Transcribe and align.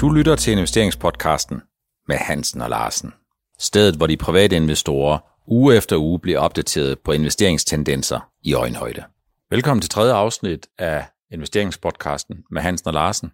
Du 0.00 0.10
lytter 0.10 0.36
til 0.36 0.52
investeringspodcasten 0.52 1.62
med 2.08 2.16
Hansen 2.16 2.60
og 2.60 2.70
Larsen. 2.70 3.12
Stedet, 3.58 3.96
hvor 3.96 4.06
de 4.06 4.16
private 4.16 4.56
investorer 4.56 5.18
uge 5.46 5.76
efter 5.76 5.96
uge 5.96 6.20
bliver 6.20 6.38
opdateret 6.38 6.98
på 6.98 7.12
investeringstendenser 7.12 8.30
i 8.42 8.54
øjenhøjde. 8.54 9.04
Velkommen 9.50 9.80
til 9.80 9.90
tredje 9.90 10.12
afsnit 10.12 10.66
af 10.78 11.04
investeringspodcasten 11.32 12.36
med 12.50 12.62
Hansen 12.62 12.88
og 12.88 12.94
Larsen. 12.94 13.30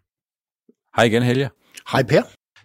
Hej 0.97 1.05
igen, 1.05 1.23
Helge. 1.23 1.51
Hej 1.93 2.03
Per. 2.03 2.23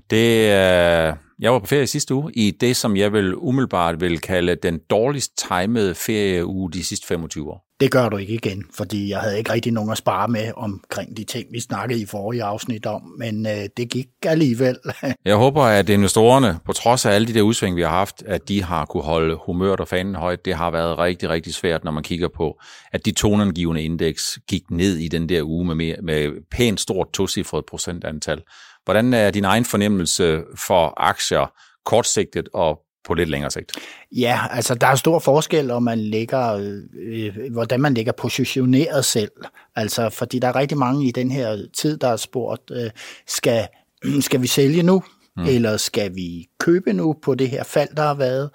Det, 0.09 0.37
øh, 0.37 1.17
jeg 1.39 1.53
var 1.53 1.59
på 1.59 1.65
ferie 1.65 1.87
sidste 1.87 2.13
uge 2.13 2.33
i 2.33 2.51
det, 2.51 2.75
som 2.75 2.97
jeg 2.97 3.13
vil 3.13 3.35
umiddelbart 3.35 4.01
vil 4.01 4.19
kalde 4.19 4.55
den 4.55 4.79
dårligst 4.89 5.37
timede 5.37 5.95
ferieuge 5.95 6.71
de 6.71 6.83
sidste 6.83 7.07
25 7.07 7.51
år. 7.51 7.66
Det 7.79 7.91
gør 7.91 8.09
du 8.09 8.17
ikke 8.17 8.33
igen, 8.33 8.65
fordi 8.73 9.09
jeg 9.09 9.19
havde 9.19 9.37
ikke 9.37 9.53
rigtig 9.53 9.73
nogen 9.73 9.91
at 9.91 9.97
spare 9.97 10.27
med 10.27 10.51
omkring 10.55 11.17
de 11.17 11.23
ting, 11.23 11.47
vi 11.51 11.59
snakkede 11.59 12.01
i 12.01 12.05
forrige 12.05 12.43
afsnit 12.43 12.85
om, 12.85 13.01
men 13.17 13.45
øh, 13.45 13.65
det 13.77 13.89
gik 13.89 14.07
alligevel. 14.25 14.77
jeg 15.25 15.35
håber, 15.35 15.61
at 15.61 15.89
investorerne, 15.89 16.59
på 16.65 16.73
trods 16.73 17.05
af 17.05 17.11
alle 17.11 17.27
de 17.27 17.33
der 17.33 17.41
udsving, 17.41 17.75
vi 17.75 17.81
har 17.81 17.89
haft, 17.89 18.23
at 18.25 18.47
de 18.47 18.63
har 18.63 18.85
kunne 18.85 19.03
holde 19.03 19.37
humøret 19.45 19.79
og 19.79 19.87
fanden 19.87 20.15
højt. 20.15 20.45
Det 20.45 20.53
har 20.53 20.71
været 20.71 20.97
rigtig, 20.97 21.29
rigtig 21.29 21.53
svært, 21.53 21.83
når 21.83 21.91
man 21.91 22.03
kigger 22.03 22.27
på, 22.35 22.59
at 22.91 23.05
de 23.05 23.11
tonangivende 23.11 23.83
indeks 23.83 24.39
gik 24.49 24.63
ned 24.71 24.97
i 24.97 25.07
den 25.07 25.29
der 25.29 25.43
uge 25.43 25.65
med, 25.65 25.75
mere, 25.75 25.95
med 26.03 26.31
pænt 26.51 26.79
stort 26.79 27.07
tocifret 27.13 27.65
procentantal. 27.65 28.41
Hvordan 28.85 29.13
er 29.13 29.31
din 29.31 29.45
egen 29.45 29.65
fornemmelse 29.65 30.43
for 30.55 30.93
aktier 30.97 31.51
kortsigtet 31.85 32.49
og 32.53 32.79
på 33.07 33.13
lidt 33.13 33.29
længere 33.29 33.51
sigt? 33.51 33.71
Ja, 34.11 34.39
altså 34.51 34.75
der 34.75 34.87
er 34.87 34.95
stor 34.95 35.19
forskel, 35.19 35.71
om 35.71 35.83
man 35.83 35.99
ligger, 35.99 36.71
øh, 36.99 37.51
hvordan 37.51 37.81
man 37.81 37.93
ligger 37.93 38.11
positioneret 38.11 39.05
selv. 39.05 39.31
Altså, 39.75 40.09
fordi 40.09 40.39
der 40.39 40.47
er 40.47 40.55
rigtig 40.55 40.77
mange 40.77 41.07
i 41.07 41.11
den 41.11 41.31
her 41.31 41.57
tid, 41.77 41.97
der 41.97 42.07
har 42.07 42.17
spurgt, 42.17 42.71
øh, 42.71 42.89
skal, 43.27 43.67
skal 44.27 44.41
vi 44.41 44.47
sælge 44.47 44.83
nu? 44.83 45.03
Mm. 45.37 45.43
Eller 45.43 45.77
skal 45.77 46.15
vi 46.15 46.47
købe 46.59 46.93
nu 46.93 47.15
på 47.21 47.35
det 47.35 47.49
her 47.49 47.63
fald, 47.63 47.89
der 47.97 48.03
har 48.03 48.13
været? 48.13 48.49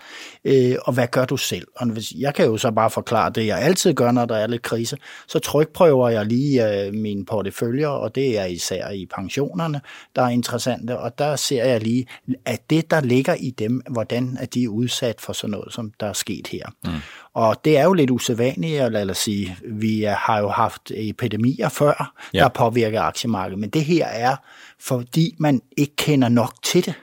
Øh, 0.45 0.77
og 0.84 0.92
hvad 0.92 1.06
gør 1.06 1.25
du 1.25 1.36
selv? 1.36 1.67
Og 1.77 1.89
jeg 2.19 2.34
kan 2.34 2.47
jo 2.47 2.56
så 2.56 2.70
bare 2.70 2.91
forklare 2.91 3.31
det, 3.31 3.47
jeg 3.47 3.59
altid 3.59 3.94
gør, 3.94 4.12
når 4.12 4.25
der 4.25 4.36
er 4.36 4.47
lidt 4.47 4.62
krise. 4.62 4.97
Så 5.28 5.39
trykprøver 5.39 6.09
jeg 6.09 6.27
lige 6.27 6.84
øh, 6.86 6.94
mine 6.94 7.25
porteføljer, 7.25 7.89
og 7.89 8.14
det 8.14 8.39
er 8.39 8.44
især 8.44 8.91
i 8.91 9.06
pensionerne, 9.14 9.81
der 10.17 10.22
er 10.22 10.28
interessante. 10.28 10.98
Og 10.98 11.19
der 11.19 11.36
ser 11.36 11.64
jeg 11.64 11.81
lige, 11.81 12.06
at 12.44 12.70
det, 12.70 12.91
der 12.91 13.00
ligger 13.00 13.34
i 13.34 13.50
dem, 13.50 13.83
hvordan 13.91 14.37
er 14.41 14.47
de 14.47 14.70
udsat 14.70 15.20
for 15.20 15.33
sådan 15.33 15.50
noget, 15.50 15.72
som 15.72 15.92
der 16.00 16.06
er 16.06 16.12
sket 16.12 16.47
her. 16.47 16.66
Mm. 16.84 16.91
Og 17.34 17.56
det 17.64 17.78
er 17.78 17.84
jo 17.84 17.92
lidt 17.92 18.11
usædvanligt, 18.11 18.83
eller 18.83 19.05
lad 19.05 19.11
os 19.11 19.19
sige, 19.19 19.56
vi 19.69 20.03
har 20.03 20.39
jo 20.39 20.48
haft 20.48 20.92
epidemier 20.94 21.69
før, 21.69 22.14
ja. 22.34 22.39
der 22.39 22.48
påvirker 22.48 23.03
aktiemarkedet, 23.03 23.59
men 23.59 23.70
det 23.70 23.84
her 23.84 24.06
er, 24.06 24.37
fordi 24.81 25.34
man 25.39 25.61
ikke 25.77 25.97
kender 25.97 26.28
nok 26.28 26.55
til 26.62 26.87
det, 26.87 26.94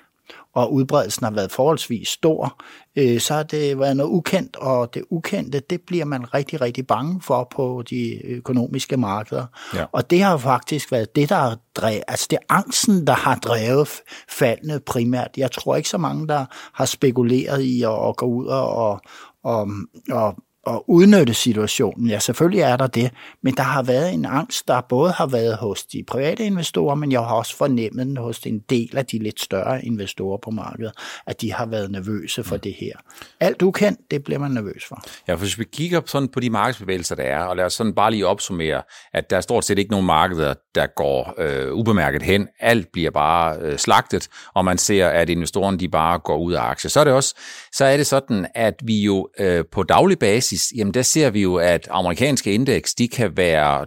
og 0.53 0.73
udbredelsen 0.73 1.23
har 1.23 1.31
været 1.31 1.51
forholdsvis 1.51 2.07
stor, 2.07 2.61
øh, 2.95 3.19
så 3.19 3.33
har 3.33 3.43
det 3.43 3.79
været 3.79 3.97
noget 3.97 4.09
ukendt, 4.09 4.55
og 4.55 4.93
det 4.93 5.03
ukendte, 5.09 5.59
det 5.59 5.81
bliver 5.81 6.05
man 6.05 6.33
rigtig, 6.33 6.61
rigtig 6.61 6.87
bange 6.87 7.21
for 7.21 7.47
på 7.51 7.83
de 7.89 8.25
økonomiske 8.25 8.97
markeder. 8.97 9.45
Ja. 9.75 9.85
Og 9.91 10.09
det 10.09 10.23
har 10.23 10.37
faktisk 10.37 10.91
været 10.91 11.15
det, 11.15 11.29
der 11.29 11.35
har 11.35 11.57
drevet, 11.75 12.03
altså 12.07 12.27
det 12.29 12.35
er 12.35 12.53
angsten, 12.55 13.07
der 13.07 13.13
har 13.13 13.35
drevet 13.35 13.89
faldene 14.29 14.79
primært. 14.79 15.31
Jeg 15.37 15.51
tror 15.51 15.75
ikke 15.75 15.89
så 15.89 15.97
mange, 15.97 16.27
der 16.27 16.45
har 16.73 16.85
spekuleret 16.85 17.61
i 17.61 17.83
at, 17.83 18.07
at 18.07 18.15
gå 18.15 18.25
ud 18.25 18.45
og, 18.45 19.01
og, 19.43 19.69
og 20.11 20.35
at 20.67 20.81
udnytte 20.87 21.33
situationen. 21.33 22.09
Ja, 22.09 22.19
selvfølgelig 22.19 22.61
er 22.61 22.77
der 22.77 22.87
det, 22.87 23.11
men 23.43 23.53
der 23.53 23.63
har 23.63 23.83
været 23.83 24.13
en 24.13 24.25
angst, 24.25 24.67
der 24.67 24.81
både 24.81 25.11
har 25.11 25.25
været 25.25 25.57
hos 25.57 25.83
de 25.83 26.03
private 26.07 26.45
investorer, 26.45 26.95
men 26.95 27.11
jeg 27.11 27.19
har 27.19 27.35
også 27.35 27.55
fornemmet 27.55 28.05
den 28.05 28.17
hos 28.17 28.39
en 28.39 28.59
del 28.69 28.97
af 28.97 29.05
de 29.05 29.19
lidt 29.19 29.41
større 29.41 29.85
investorer 29.85 30.37
på 30.43 30.51
markedet, 30.51 30.91
at 31.27 31.41
de 31.41 31.53
har 31.53 31.65
været 31.65 31.91
nervøse 31.91 32.43
for 32.43 32.55
mm. 32.55 32.61
det 32.61 32.73
her. 32.79 32.93
Alt 33.39 33.61
ukendt, 33.61 33.99
det 34.11 34.23
bliver 34.23 34.39
man 34.39 34.51
nervøs 34.51 34.85
for. 34.87 35.01
Ja, 35.27 35.33
for 35.33 35.39
hvis 35.39 35.59
vi 35.59 35.63
kigger 35.73 36.01
sådan 36.05 36.29
på 36.29 36.39
de 36.39 36.49
markedsbevægelser, 36.49 37.15
der 37.15 37.23
er, 37.23 37.43
og 37.43 37.55
lad 37.55 37.65
os 37.65 37.73
sådan 37.73 37.93
bare 37.93 38.11
lige 38.11 38.27
opsummere, 38.27 38.81
at 39.13 39.29
der 39.29 39.37
er 39.37 39.41
stort 39.41 39.65
set 39.65 39.79
ikke 39.79 39.91
nogen 39.91 40.05
markeder, 40.05 40.53
der 40.75 40.87
går 40.95 41.33
øh, 41.37 41.73
ubemærket 41.73 42.21
hen. 42.21 42.47
Alt 42.59 42.87
bliver 42.93 43.11
bare 43.11 43.57
øh, 43.61 43.77
slagtet, 43.77 44.27
og 44.53 44.65
man 44.65 44.77
ser, 44.77 45.07
at 45.07 45.29
investorerne 45.29 45.77
de 45.77 45.89
bare 45.89 46.19
går 46.19 46.37
ud 46.37 46.53
af 46.53 46.61
aktier. 46.61 46.89
Så 46.89 46.99
er 46.99 47.03
det 47.03 47.13
også, 47.13 47.35
så 47.71 47.85
er 47.85 47.97
det 47.97 48.07
sådan, 48.07 48.47
at 48.55 48.75
vi 48.83 49.01
jo 49.01 49.29
øh, 49.39 49.63
på 49.71 49.83
daglig 49.83 50.19
basis 50.19 50.48
basis, 50.49 50.73
jamen 50.75 50.93
der 50.93 51.01
ser 51.01 51.29
vi 51.29 51.41
jo, 51.41 51.55
at 51.55 51.87
amerikanske 51.91 52.53
indeks, 52.53 52.93
de 52.93 53.07
kan 53.07 53.37
være 53.37 53.85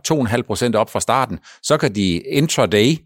2,5% 0.73 0.77
op 0.77 0.91
fra 0.91 1.01
starten, 1.01 1.39
så 1.63 1.77
kan 1.77 1.95
de 1.95 2.17
intraday, 2.17 2.97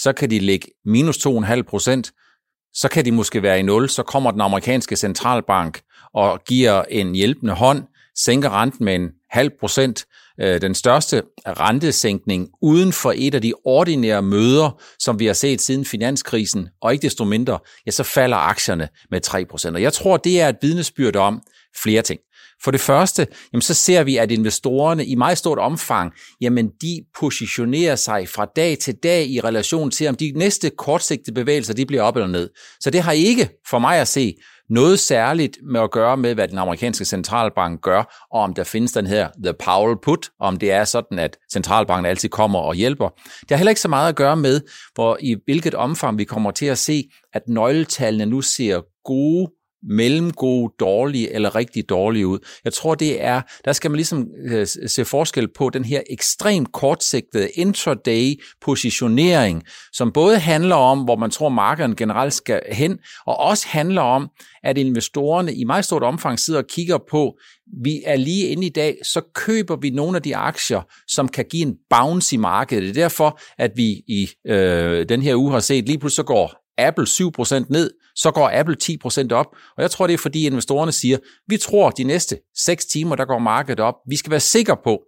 så 0.00 0.12
kan 0.12 0.30
de 0.30 0.38
ligge 0.38 0.68
minus 0.84 1.16
2,5%, 1.16 2.72
så 2.74 2.88
kan 2.90 3.04
de 3.04 3.12
måske 3.12 3.42
være 3.42 3.58
i 3.58 3.62
0, 3.62 3.88
så 3.88 4.02
kommer 4.02 4.30
den 4.30 4.40
amerikanske 4.40 4.96
centralbank 4.96 5.80
og 6.14 6.40
giver 6.46 6.82
en 6.90 7.14
hjælpende 7.14 7.52
hånd, 7.52 7.84
sænker 8.18 8.60
renten 8.60 8.84
med 8.84 8.94
en 8.94 9.10
halv 9.30 9.50
procent, 9.60 10.04
øh, 10.40 10.60
den 10.60 10.74
største 10.74 11.22
rentesænkning 11.46 12.48
uden 12.62 12.92
for 12.92 13.12
et 13.16 13.34
af 13.34 13.42
de 13.42 13.52
ordinære 13.64 14.22
møder, 14.22 14.80
som 14.98 15.18
vi 15.18 15.26
har 15.26 15.32
set 15.32 15.60
siden 15.60 15.84
finanskrisen, 15.84 16.68
og 16.82 16.92
ikke 16.92 17.02
desto 17.02 17.24
mindre, 17.24 17.58
ja, 17.86 17.90
så 17.90 18.02
falder 18.02 18.36
aktierne 18.36 18.88
med 19.10 19.20
3%. 19.26 19.74
Og 19.74 19.82
jeg 19.82 19.92
tror, 19.92 20.16
det 20.16 20.40
er 20.40 20.48
et 20.48 20.56
vidnesbyrd 20.62 21.16
om 21.16 21.42
flere 21.82 22.02
ting. 22.02 22.20
For 22.64 22.70
det 22.70 22.80
første, 22.80 23.26
jamen 23.52 23.62
så 23.62 23.74
ser 23.74 24.04
vi, 24.04 24.16
at 24.16 24.30
investorerne 24.30 25.06
i 25.06 25.14
meget 25.14 25.38
stort 25.38 25.58
omfang, 25.58 26.12
jamen 26.40 26.70
de 26.82 27.00
positionerer 27.18 27.96
sig 27.96 28.28
fra 28.28 28.46
dag 28.56 28.78
til 28.78 28.94
dag 29.02 29.26
i 29.26 29.40
relation 29.40 29.90
til, 29.90 30.08
om 30.08 30.14
de 30.14 30.32
næste 30.36 30.70
kortsigtede 30.70 31.34
bevægelser, 31.34 31.74
de 31.74 31.86
bliver 31.86 32.02
op 32.02 32.16
eller 32.16 32.28
ned. 32.28 32.50
Så 32.80 32.90
det 32.90 33.02
har 33.02 33.12
ikke, 33.12 33.48
for 33.70 33.78
mig 33.78 34.00
at 34.00 34.08
se, 34.08 34.34
noget 34.70 35.00
særligt 35.00 35.58
med 35.72 35.80
at 35.80 35.90
gøre 35.90 36.16
med, 36.16 36.34
hvad 36.34 36.48
den 36.48 36.58
amerikanske 36.58 37.04
centralbank 37.04 37.80
gør, 37.82 38.26
og 38.30 38.40
om 38.40 38.54
der 38.54 38.64
findes 38.64 38.92
den 38.92 39.06
her 39.06 39.28
The 39.44 39.52
Powell 39.52 39.96
Put, 40.02 40.30
om 40.40 40.56
det 40.56 40.72
er 40.72 40.84
sådan, 40.84 41.18
at 41.18 41.36
centralbanken 41.52 42.06
altid 42.06 42.28
kommer 42.28 42.58
og 42.58 42.74
hjælper. 42.74 43.08
Det 43.40 43.50
har 43.50 43.56
heller 43.56 43.70
ikke 43.70 43.80
så 43.80 43.88
meget 43.88 44.08
at 44.08 44.16
gøre 44.16 44.36
med, 44.36 44.60
hvor 44.94 45.18
i 45.20 45.36
hvilket 45.44 45.74
omfang 45.74 46.18
vi 46.18 46.24
kommer 46.24 46.50
til 46.50 46.66
at 46.66 46.78
se, 46.78 47.04
at 47.32 47.42
nøgletallene 47.48 48.26
nu 48.26 48.40
ser 48.40 48.80
gode 49.04 49.50
mellemgode, 49.88 50.72
dårlige 50.80 51.34
eller 51.34 51.56
rigtig 51.56 51.88
dårlige 51.88 52.26
ud. 52.26 52.38
Jeg 52.64 52.72
tror, 52.72 52.94
det 52.94 53.24
er, 53.24 53.40
der 53.64 53.72
skal 53.72 53.90
man 53.90 53.96
ligesom 53.96 54.26
øh, 54.44 54.66
se 54.66 55.04
forskel 55.04 55.48
på 55.48 55.70
den 55.70 55.84
her 55.84 56.00
ekstremt 56.10 56.72
kortsigtede 56.72 57.48
intraday 57.54 58.42
positionering, 58.60 59.62
som 59.92 60.12
både 60.12 60.38
handler 60.38 60.76
om, 60.76 60.98
hvor 60.98 61.16
man 61.16 61.30
tror, 61.30 61.48
markedet 61.48 61.96
generelt 61.96 62.32
skal 62.32 62.60
hen, 62.72 62.98
og 63.26 63.36
også 63.36 63.66
handler 63.68 64.02
om, 64.02 64.28
at 64.64 64.78
investorerne 64.78 65.54
i 65.54 65.64
meget 65.64 65.84
stort 65.84 66.02
omfang 66.02 66.38
sidder 66.38 66.60
og 66.60 66.66
kigger 66.66 66.98
på, 67.10 67.38
vi 67.84 68.02
er 68.06 68.16
lige 68.16 68.48
inde 68.48 68.66
i 68.66 68.70
dag, 68.70 68.98
så 69.04 69.20
køber 69.34 69.76
vi 69.76 69.90
nogle 69.90 70.16
af 70.16 70.22
de 70.22 70.36
aktier, 70.36 70.80
som 71.08 71.28
kan 71.28 71.44
give 71.50 71.62
en 71.62 71.74
bounce 71.90 72.34
i 72.34 72.38
markedet. 72.38 72.82
Det 72.82 72.90
er 72.90 73.02
derfor, 73.02 73.40
at 73.58 73.70
vi 73.76 74.02
i 74.08 74.28
øh, 74.46 75.08
den 75.08 75.22
her 75.22 75.36
uge 75.36 75.52
har 75.52 75.60
set, 75.60 75.86
lige 75.86 75.98
pludselig 75.98 76.16
så 76.16 76.22
går 76.22 76.62
Apple 76.78 77.06
7% 77.06 77.64
ned, 77.70 77.90
så 78.14 78.30
går 78.30 78.50
Apple 78.54 78.76
10% 78.84 79.32
op. 79.32 79.46
Og 79.76 79.82
jeg 79.82 79.90
tror, 79.90 80.06
det 80.06 80.14
er 80.14 80.18
fordi 80.18 80.46
investorerne 80.46 80.92
siger, 80.92 81.18
vi 81.48 81.56
tror 81.56 81.90
de 81.90 82.04
næste 82.04 82.38
6 82.56 82.86
timer, 82.86 83.16
der 83.16 83.24
går 83.24 83.38
markedet 83.38 83.80
op. 83.80 83.94
Vi 84.08 84.16
skal 84.16 84.30
være 84.30 84.40
sikre 84.40 84.76
på, 84.84 85.02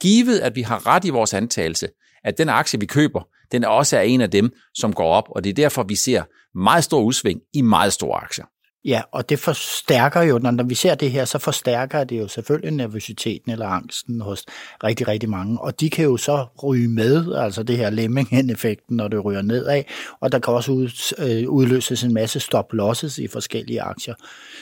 givet 0.00 0.38
at 0.38 0.56
vi 0.56 0.62
har 0.62 0.86
ret 0.86 1.04
i 1.04 1.10
vores 1.10 1.34
antagelse, 1.34 1.88
at 2.24 2.38
den 2.38 2.48
aktie, 2.48 2.80
vi 2.80 2.86
køber, 2.86 3.22
den 3.52 3.64
også 3.64 3.96
er 3.96 4.00
en 4.00 4.20
af 4.20 4.30
dem, 4.30 4.50
som 4.74 4.92
går 4.92 5.12
op. 5.12 5.24
Og 5.30 5.44
det 5.44 5.50
er 5.50 5.54
derfor, 5.54 5.82
vi 5.82 5.94
ser 5.94 6.22
meget 6.58 6.84
stor 6.84 7.00
udsving 7.00 7.40
i 7.54 7.62
meget 7.62 7.92
store 7.92 8.20
aktier. 8.20 8.44
Ja, 8.86 9.02
og 9.12 9.28
det 9.28 9.38
forstærker 9.38 10.22
jo, 10.22 10.38
når 10.38 10.64
vi 10.64 10.74
ser 10.74 10.94
det 10.94 11.10
her, 11.10 11.24
så 11.24 11.38
forstærker 11.38 12.04
det 12.04 12.18
jo 12.18 12.28
selvfølgelig 12.28 12.70
nervøsiteten 12.70 13.52
eller 13.52 13.66
angsten 13.66 14.20
hos 14.20 14.44
rigtig, 14.84 15.08
rigtig 15.08 15.30
mange. 15.30 15.60
Og 15.60 15.80
de 15.80 15.90
kan 15.90 16.04
jo 16.04 16.16
så 16.16 16.46
ryge 16.62 16.88
med, 16.88 17.34
altså 17.34 17.62
det 17.62 17.76
her 17.76 17.90
lemmingen-effekten, 17.90 18.96
når 18.96 19.08
det 19.08 19.24
ryger 19.24 19.42
nedad. 19.42 19.82
Og 20.20 20.32
der 20.32 20.38
kan 20.38 20.54
også 20.54 20.72
ud, 20.72 21.14
øh, 21.18 21.48
udløses 21.48 22.02
en 22.02 22.14
masse 22.14 22.40
stop-losses 22.40 23.18
i 23.18 23.26
forskellige 23.26 23.82
aktier. 23.82 24.14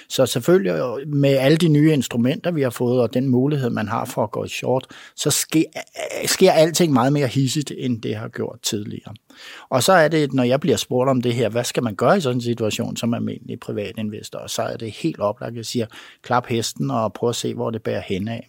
Så 0.08 0.26
selvfølgelig 0.26 1.08
med 1.08 1.36
alle 1.36 1.56
de 1.56 1.68
nye 1.68 1.92
instrumenter, 1.92 2.50
vi 2.50 2.62
har 2.62 2.70
fået, 2.70 3.00
og 3.00 3.14
den 3.14 3.28
mulighed, 3.28 3.70
man 3.70 3.88
har 3.88 4.04
for 4.04 4.22
at 4.22 4.30
gå 4.30 4.44
i 4.44 4.48
short, 4.48 4.86
så 5.16 5.30
sker, 5.30 5.64
øh, 6.22 6.28
sker 6.28 6.52
alting 6.52 6.92
meget 6.92 7.12
mere 7.12 7.26
hissigt, 7.26 7.72
end 7.78 8.02
det 8.02 8.16
har 8.16 8.28
gjort 8.28 8.58
tidligere. 8.62 9.14
Og 9.68 9.82
så 9.82 9.92
er 9.92 10.08
det, 10.08 10.32
når 10.32 10.42
jeg 10.42 10.60
bliver 10.60 10.76
spurgt 10.76 11.10
om 11.10 11.22
det 11.22 11.34
her, 11.34 11.48
hvad 11.48 11.64
skal 11.64 11.82
man 11.82 11.94
gøre 11.94 12.16
i 12.16 12.20
sådan 12.20 12.36
en 12.36 12.42
situation 12.42 12.96
som 12.96 13.14
almindelig 13.14 13.60
privatinvestor, 13.60 14.46
så 14.46 14.62
er 14.62 14.76
det 14.76 14.90
helt 14.90 15.20
oplagt, 15.20 15.50
at 15.50 15.56
jeg 15.56 15.66
siger, 15.66 15.86
klap 16.22 16.46
hesten 16.46 16.90
og 16.90 17.12
prøv 17.12 17.28
at 17.28 17.36
se, 17.36 17.54
hvor 17.54 17.70
det 17.70 17.82
bærer 17.82 18.02
hen 18.08 18.28
af. 18.28 18.48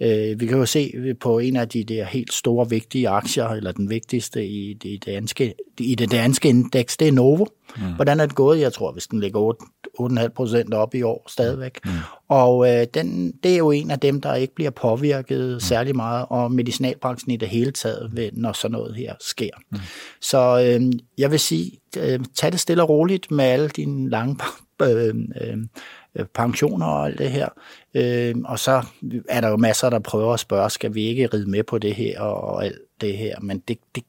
Øh, 0.00 0.40
vi 0.40 0.46
kan 0.46 0.58
jo 0.58 0.66
se 0.66 1.14
på 1.20 1.38
en 1.38 1.56
af 1.56 1.68
de 1.68 1.84
der 1.84 2.04
helt 2.04 2.32
store, 2.32 2.70
vigtige 2.70 3.08
aktier, 3.08 3.48
eller 3.48 3.72
den 3.72 3.90
vigtigste 3.90 4.46
i 4.46 4.74
det 4.74 5.06
danske, 5.06 5.54
i 5.80 5.94
det 5.94 6.10
danske 6.10 6.48
indeks, 6.48 6.96
det 6.96 7.08
er 7.08 7.12
Novo. 7.12 7.46
Mm. 7.76 7.82
Hvordan 7.94 8.20
er 8.20 8.26
det 8.26 8.34
gået? 8.34 8.60
Jeg 8.60 8.72
tror, 8.72 8.92
hvis 8.92 9.06
den 9.06 9.20
ligger 9.20 9.54
8,5 10.00 10.28
procent 10.28 10.74
op 10.74 10.94
i 10.94 11.02
år 11.02 11.26
stadigvæk. 11.28 11.78
Mm. 11.84 11.90
Og 12.28 12.70
øh, 12.70 12.86
den, 12.94 13.32
det 13.42 13.52
er 13.52 13.56
jo 13.56 13.70
en 13.70 13.90
af 13.90 14.00
dem, 14.00 14.20
der 14.20 14.34
ikke 14.34 14.54
bliver 14.54 14.70
påvirket 14.70 15.52
mm. 15.54 15.60
særlig 15.60 15.96
meget, 15.96 16.26
og 16.28 16.52
medicinalbranchen 16.52 17.32
i 17.32 17.36
det 17.36 17.48
hele 17.48 17.70
taget, 17.70 18.10
ved, 18.12 18.30
når 18.32 18.52
sådan 18.52 18.72
noget 18.72 18.96
her 18.96 19.14
sker. 19.20 19.50
Mm. 19.72 19.78
Så 20.20 20.62
øh, 20.66 20.92
jeg 21.18 21.30
vil 21.30 21.40
sige, 21.40 21.70
øh, 21.98 22.20
tag 22.36 22.52
det 22.52 22.60
stille 22.60 22.82
og 22.82 22.88
roligt 22.88 23.30
med 23.30 23.44
alle 23.44 23.68
dine 23.68 24.10
lange 24.10 24.36
øh, 24.82 25.14
øh, 25.40 25.56
Øh, 26.16 26.26
pensioner 26.34 26.86
og 26.86 27.06
alt 27.06 27.18
det 27.18 27.30
her. 27.30 27.48
Øh, 27.94 28.34
og 28.44 28.58
så 28.58 28.82
er 29.28 29.40
der 29.40 29.48
jo 29.48 29.56
masser, 29.56 29.90
der 29.90 29.98
prøver 29.98 30.34
at 30.34 30.40
spørge, 30.40 30.70
skal 30.70 30.94
vi 30.94 31.02
ikke 31.02 31.26
ride 31.26 31.50
med 31.50 31.62
på 31.62 31.78
det 31.78 31.94
her 31.94 32.20
og, 32.20 32.40
og 32.40 32.64
alt 32.64 32.78
det 33.00 33.16
her, 33.16 33.40
men 33.40 33.58
det, 33.58 33.78
det, 33.94 34.04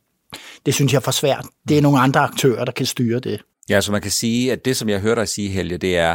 det 0.66 0.74
synes 0.74 0.94
jeg 0.94 0.98
er 0.98 1.04
for 1.04 1.12
svært. 1.12 1.46
Det 1.68 1.78
er 1.78 1.82
nogle 1.82 2.00
andre 2.00 2.20
aktører, 2.20 2.66
der 2.66 2.72
kan 2.72 2.86
styre 2.86 3.20
det. 3.20 3.42
Ja, 3.70 3.82
så 3.82 3.92
man 3.92 4.02
kan 4.02 4.12
sige, 4.12 4.52
at 4.52 4.66
det, 4.66 4.78
som 4.78 4.90
jeg 4.90 5.00
hørte 5.00 5.22
dig 5.22 5.28
sige, 5.28 5.50
Helge, 5.50 5.78
det 5.78 5.98
er, 5.98 6.12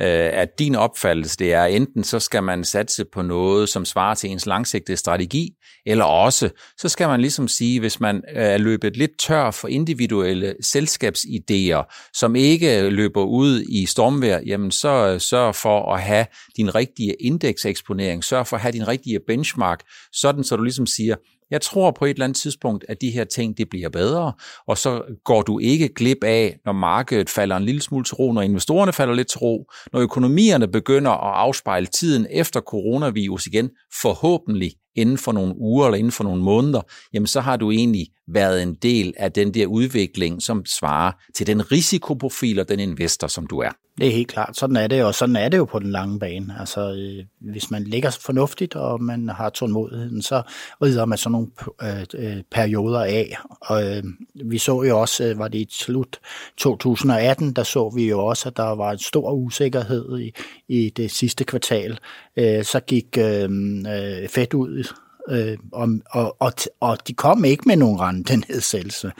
øh, 0.00 0.30
at 0.40 0.48
din 0.58 0.74
opfattelse, 0.74 1.36
det 1.36 1.52
er, 1.52 1.64
enten 1.64 2.04
så 2.04 2.18
skal 2.18 2.42
man 2.42 2.64
satse 2.64 3.04
på 3.12 3.22
noget, 3.22 3.68
som 3.68 3.84
svarer 3.84 4.14
til 4.14 4.30
ens 4.30 4.46
langsigtede 4.46 4.96
strategi, 4.96 5.50
eller 5.86 6.04
også, 6.04 6.50
så 6.78 6.88
skal 6.88 7.08
man 7.08 7.20
ligesom 7.20 7.48
sige, 7.48 7.80
hvis 7.80 8.00
man 8.00 8.16
øh, 8.16 8.42
er 8.42 8.58
løbet 8.58 8.96
lidt 8.96 9.18
tør 9.18 9.50
for 9.50 9.68
individuelle 9.68 10.54
selskabsidéer, 10.64 12.10
som 12.14 12.36
ikke 12.36 12.90
løber 12.90 13.24
ud 13.24 13.62
i 13.62 13.86
stormvær, 13.86 14.40
jamen 14.46 14.70
så 14.70 15.18
sørg 15.18 15.54
for 15.54 15.94
at 15.94 16.02
have 16.02 16.26
din 16.56 16.74
rigtige 16.74 17.14
indekseksponering, 17.20 18.24
sørg 18.24 18.46
for 18.46 18.56
at 18.56 18.62
have 18.62 18.72
din 18.72 18.88
rigtige 18.88 19.20
benchmark, 19.26 19.80
sådan 20.12 20.44
så 20.44 20.56
du 20.56 20.62
ligesom 20.62 20.86
siger, 20.86 21.16
jeg 21.50 21.60
tror 21.60 21.90
på 21.90 22.04
et 22.04 22.10
eller 22.10 22.24
andet 22.24 22.36
tidspunkt, 22.36 22.84
at 22.88 23.00
de 23.00 23.10
her 23.10 23.24
ting 23.24 23.58
det 23.58 23.68
bliver 23.70 23.88
bedre, 23.88 24.32
og 24.66 24.78
så 24.78 25.02
går 25.24 25.42
du 25.42 25.58
ikke 25.58 25.94
glip 25.94 26.24
af, 26.24 26.58
når 26.64 26.72
markedet 26.72 27.30
falder 27.30 27.56
en 27.56 27.64
lille 27.64 27.82
smule 27.82 28.04
til 28.04 28.14
ro, 28.14 28.32
når 28.32 28.42
investorerne 28.42 28.92
falder 28.92 29.14
lidt 29.14 29.28
til 29.28 29.38
ro, 29.38 29.70
når 29.92 30.00
økonomierne 30.00 30.68
begynder 30.68 31.10
at 31.10 31.34
afspejle 31.34 31.86
tiden 31.86 32.26
efter 32.30 32.60
coronavirus 32.60 33.46
igen, 33.46 33.70
forhåbentlig 34.02 34.72
inden 34.94 35.18
for 35.18 35.32
nogle 35.32 35.54
uger 35.56 35.86
eller 35.86 35.98
inden 35.98 36.12
for 36.12 36.24
nogle 36.24 36.42
måneder, 36.42 36.80
jamen 37.12 37.26
så 37.26 37.40
har 37.40 37.56
du 37.56 37.70
egentlig 37.70 38.06
været 38.28 38.62
en 38.62 38.74
del 38.74 39.14
af 39.16 39.32
den 39.32 39.54
der 39.54 39.66
udvikling, 39.66 40.42
som 40.42 40.66
svarer 40.66 41.12
til 41.34 41.46
den 41.46 41.72
risikoprofil 41.72 42.60
og 42.60 42.68
den 42.68 42.80
investor, 42.80 43.26
som 43.26 43.46
du 43.46 43.58
er. 43.58 43.70
Det 43.98 44.08
er 44.08 44.12
helt 44.12 44.28
klart. 44.28 44.56
Sådan 44.56 44.76
er 44.76 44.86
det, 44.86 45.04
og 45.04 45.14
sådan 45.14 45.36
er 45.36 45.48
det 45.48 45.58
jo 45.58 45.64
på 45.64 45.78
den 45.78 45.90
lange 45.90 46.18
bane. 46.18 46.56
Altså, 46.60 46.92
øh, 46.92 47.24
hvis 47.52 47.70
man 47.70 47.84
ligger 47.84 48.18
fornuftigt, 48.20 48.74
og 48.74 49.02
man 49.02 49.28
har 49.28 49.50
tålmodigheden, 49.50 50.22
så 50.22 50.42
rider 50.82 51.04
man 51.04 51.18
sådan 51.18 51.32
nogle 51.32 51.48
øh, 51.82 52.06
øh, 52.14 52.42
perioder 52.50 53.00
af. 53.00 53.36
Og 53.60 53.96
øh, 53.96 54.02
vi 54.44 54.58
så 54.58 54.82
jo 54.82 55.00
også, 55.00 55.24
øh, 55.24 55.38
var 55.38 55.48
det 55.48 55.58
i 55.58 55.68
slut 55.70 56.20
2018, 56.56 57.52
der 57.52 57.62
så 57.62 57.92
vi 57.94 58.08
jo 58.08 58.26
også, 58.26 58.48
at 58.48 58.56
der 58.56 58.74
var 58.74 58.92
en 58.92 58.98
stor 58.98 59.32
usikkerhed 59.32 60.18
i, 60.20 60.32
i 60.68 60.90
det 60.90 61.10
sidste 61.10 61.44
kvartal. 61.44 61.98
Øh, 62.40 62.64
så 62.64 62.80
gik 62.80 63.18
øh, 63.18 63.50
øh 63.86 64.28
Fed 64.28 64.54
ud 64.54 64.84
øh, 65.28 65.58
og, 65.72 65.88
og, 66.10 66.36
og, 66.40 66.52
og 66.80 67.08
de 67.08 67.14
kom 67.14 67.44
ikke 67.44 67.62
med 67.66 67.76
nogen 67.76 68.00
rentenedsættelse. 68.00 69.12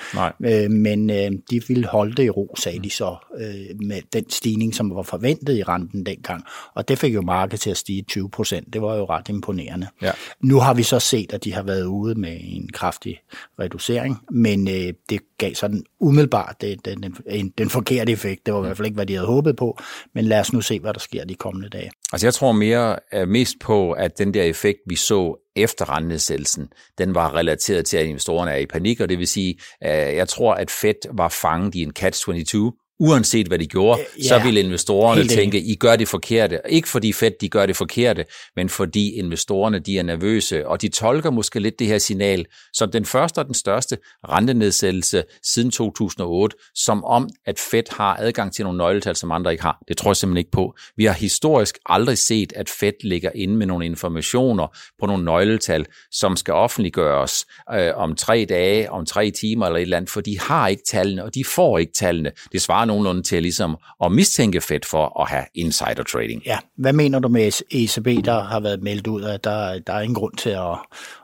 Øh, 0.44 0.70
men 0.70 1.10
øh, 1.10 1.30
de 1.50 1.62
ville 1.68 1.86
holde 1.86 2.14
det 2.14 2.24
i 2.24 2.30
ro, 2.30 2.54
sagde 2.58 2.78
de 2.78 2.90
så, 2.90 3.16
øh, 3.40 3.80
med 3.86 4.02
den 4.12 4.30
stigning, 4.30 4.74
som 4.74 4.94
var 4.94 5.02
forventet 5.02 5.56
i 5.56 5.62
renten 5.62 6.06
dengang. 6.06 6.44
Og 6.74 6.88
det 6.88 6.98
fik 6.98 7.14
jo 7.14 7.22
markedet 7.22 7.60
til 7.60 7.70
at 7.70 7.76
stige 7.76 8.02
20 8.02 8.30
procent. 8.30 8.72
Det 8.72 8.82
var 8.82 8.96
jo 8.96 9.04
ret 9.04 9.28
imponerende. 9.28 9.86
Ja. 10.02 10.10
Nu 10.40 10.60
har 10.60 10.74
vi 10.74 10.82
så 10.82 10.98
set, 10.98 11.32
at 11.32 11.44
de 11.44 11.52
har 11.52 11.62
været 11.62 11.84
ude 11.84 12.14
med 12.14 12.36
en 12.40 12.68
kraftig 12.72 13.20
reducering, 13.58 14.18
men 14.30 14.68
øh, 14.68 14.92
det 15.10 15.20
gav 15.38 15.54
sådan 15.54 15.82
umiddelbart 16.00 16.56
det, 16.60 16.84
den, 16.84 17.02
den, 17.02 17.48
den 17.58 17.70
forkerte 17.70 18.12
effekt. 18.12 18.46
Det 18.46 18.54
var 18.54 18.60
i 18.60 18.66
hvert 18.66 18.76
fald 18.76 18.86
ikke, 18.86 18.94
hvad 18.94 19.06
de 19.06 19.14
havde 19.14 19.26
håbet 19.26 19.56
på, 19.56 19.78
men 20.14 20.24
lad 20.24 20.40
os 20.40 20.52
nu 20.52 20.60
se, 20.60 20.80
hvad 20.80 20.92
der 20.92 21.00
sker 21.00 21.24
de 21.24 21.34
kommende 21.34 21.68
dage. 21.68 21.90
Altså 22.12 22.26
jeg 22.26 22.34
tror 22.34 22.52
mere 22.52 22.96
mest 23.26 23.56
på, 23.60 23.92
at 23.92 24.18
den 24.18 24.34
der 24.34 24.42
effekt, 24.42 24.78
vi 24.86 24.96
så 24.96 25.36
efter 25.56 25.96
rentenedsættelsen, 25.96 26.68
den 26.98 27.14
var 27.14 27.34
relateret 27.34 27.86
til, 27.86 27.96
at 27.96 28.06
investorerne 28.06 28.50
er 28.50 28.56
i 28.56 28.66
panik, 28.66 29.00
og 29.00 29.08
det 29.08 29.18
vil 29.18 29.28
sige, 29.28 29.58
jeg 29.82 30.28
tror, 30.28 30.54
at 30.54 30.70
Fed 30.70 31.16
var 31.16 31.28
fanget 31.28 31.74
i 31.74 31.82
en 31.82 31.92
catch-22, 31.98 32.86
uanset 33.00 33.46
hvad 33.46 33.58
de 33.58 33.66
gjorde, 33.66 34.00
ja, 34.18 34.22
så 34.22 34.40
vil 34.44 34.56
investorerne 34.56 35.26
tænke, 35.28 35.60
I 35.60 35.74
gør 35.74 35.96
det 35.96 36.08
forkerte. 36.08 36.60
Ikke 36.68 36.88
fordi 36.88 37.12
Fed 37.12 37.30
de 37.40 37.48
gør 37.48 37.66
det 37.66 37.76
forkerte, 37.76 38.24
men 38.56 38.68
fordi 38.68 39.10
investorerne 39.10 39.78
de 39.78 39.98
er 39.98 40.02
nervøse, 40.02 40.68
og 40.68 40.82
de 40.82 40.88
tolker 40.88 41.30
måske 41.30 41.60
lidt 41.60 41.78
det 41.78 41.86
her 41.86 41.98
signal 41.98 42.46
som 42.72 42.90
den 42.90 43.04
første 43.04 43.38
og 43.38 43.46
den 43.46 43.54
største 43.54 43.98
rentenedsættelse 44.28 45.24
siden 45.42 45.70
2008, 45.70 46.56
som 46.74 47.04
om, 47.04 47.28
at 47.46 47.58
Fed 47.70 47.82
har 47.90 48.16
adgang 48.20 48.52
til 48.52 48.64
nogle 48.64 48.78
nøgletal, 48.78 49.16
som 49.16 49.30
andre 49.30 49.52
ikke 49.52 49.62
har. 49.62 49.82
Det 49.88 49.96
tror 49.96 50.10
jeg 50.10 50.16
simpelthen 50.16 50.38
ikke 50.38 50.50
på. 50.50 50.74
Vi 50.96 51.04
har 51.04 51.12
historisk 51.12 51.78
aldrig 51.86 52.18
set, 52.18 52.52
at 52.56 52.68
Fed 52.68 52.92
ligger 53.04 53.30
inde 53.34 53.56
med 53.56 53.66
nogle 53.66 53.86
informationer 53.86 54.66
på 55.00 55.06
nogle 55.06 55.24
nøgletal, 55.24 55.86
som 56.10 56.36
skal 56.36 56.54
offentliggøres 56.54 57.46
øh, 57.74 57.96
om 57.96 58.14
tre 58.14 58.46
dage, 58.48 58.90
om 58.90 59.06
tre 59.06 59.30
timer 59.30 59.66
eller 59.66 59.76
et 59.76 59.82
eller 59.82 59.96
andet, 59.96 60.10
for 60.10 60.20
de 60.20 60.40
har 60.40 60.68
ikke 60.68 60.82
tallene, 60.90 61.24
og 61.24 61.34
de 61.34 61.44
får 61.44 61.78
ikke 61.78 61.92
tallene. 61.92 62.32
Det 62.52 62.62
svarer 62.62 62.89
nogenlunde 62.90 63.22
til 63.22 63.42
ligesom 63.42 63.76
at 64.04 64.12
mistænke 64.12 64.60
Fed 64.60 64.80
for 64.90 65.22
at 65.22 65.28
have 65.28 65.44
insider 65.54 66.02
trading. 66.12 66.42
Ja, 66.46 66.58
hvad 66.78 66.92
mener 66.92 67.18
du 67.18 67.28
med 67.28 67.62
ECB, 67.70 68.24
der 68.24 68.42
har 68.42 68.60
været 68.60 68.82
meldt 68.82 69.06
ud, 69.06 69.22
at 69.22 69.44
der, 69.44 69.78
der 69.78 69.92
er 69.92 70.00
ingen 70.00 70.14
grund 70.14 70.36
til 70.36 70.50
at, 70.50 70.78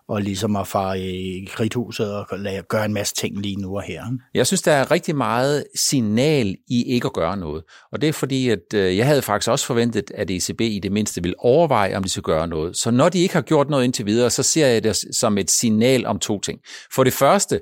og 0.08 0.22
ligesom 0.22 0.56
at 0.56 0.66
fare 0.66 1.00
i 1.00 1.44
kridthuset 1.44 2.14
og 2.14 2.26
gøre 2.68 2.84
en 2.84 2.92
masse 2.92 3.14
ting 3.14 3.40
lige 3.40 3.56
nu 3.56 3.76
og 3.76 3.82
her. 3.82 4.04
Jeg 4.34 4.46
synes, 4.46 4.62
der 4.62 4.72
er 4.72 4.90
rigtig 4.90 5.16
meget 5.16 5.64
signal 5.74 6.56
i 6.68 6.82
ikke 6.82 7.06
at 7.06 7.12
gøre 7.12 7.36
noget. 7.36 7.62
Og 7.92 8.00
det 8.00 8.08
er 8.08 8.12
fordi, 8.12 8.48
at 8.48 8.74
øh, 8.74 8.96
jeg 8.96 9.06
havde 9.06 9.22
faktisk 9.22 9.50
også 9.50 9.66
forventet, 9.66 10.10
at 10.14 10.30
ECB 10.30 10.60
i 10.60 10.80
det 10.82 10.92
mindste 10.92 11.22
vil 11.22 11.34
overveje, 11.38 11.96
om 11.96 12.02
de 12.02 12.08
skal 12.08 12.22
gøre 12.22 12.48
noget. 12.48 12.76
Så 12.76 12.90
når 12.90 13.08
de 13.08 13.18
ikke 13.18 13.34
har 13.34 13.42
gjort 13.42 13.70
noget 13.70 13.84
indtil 13.84 14.06
videre, 14.06 14.30
så 14.30 14.42
ser 14.42 14.66
jeg 14.66 14.84
det 14.84 14.96
som 15.12 15.38
et 15.38 15.50
signal 15.50 16.06
om 16.06 16.18
to 16.18 16.40
ting. 16.40 16.60
For 16.94 17.04
det 17.04 17.12
første, 17.12 17.60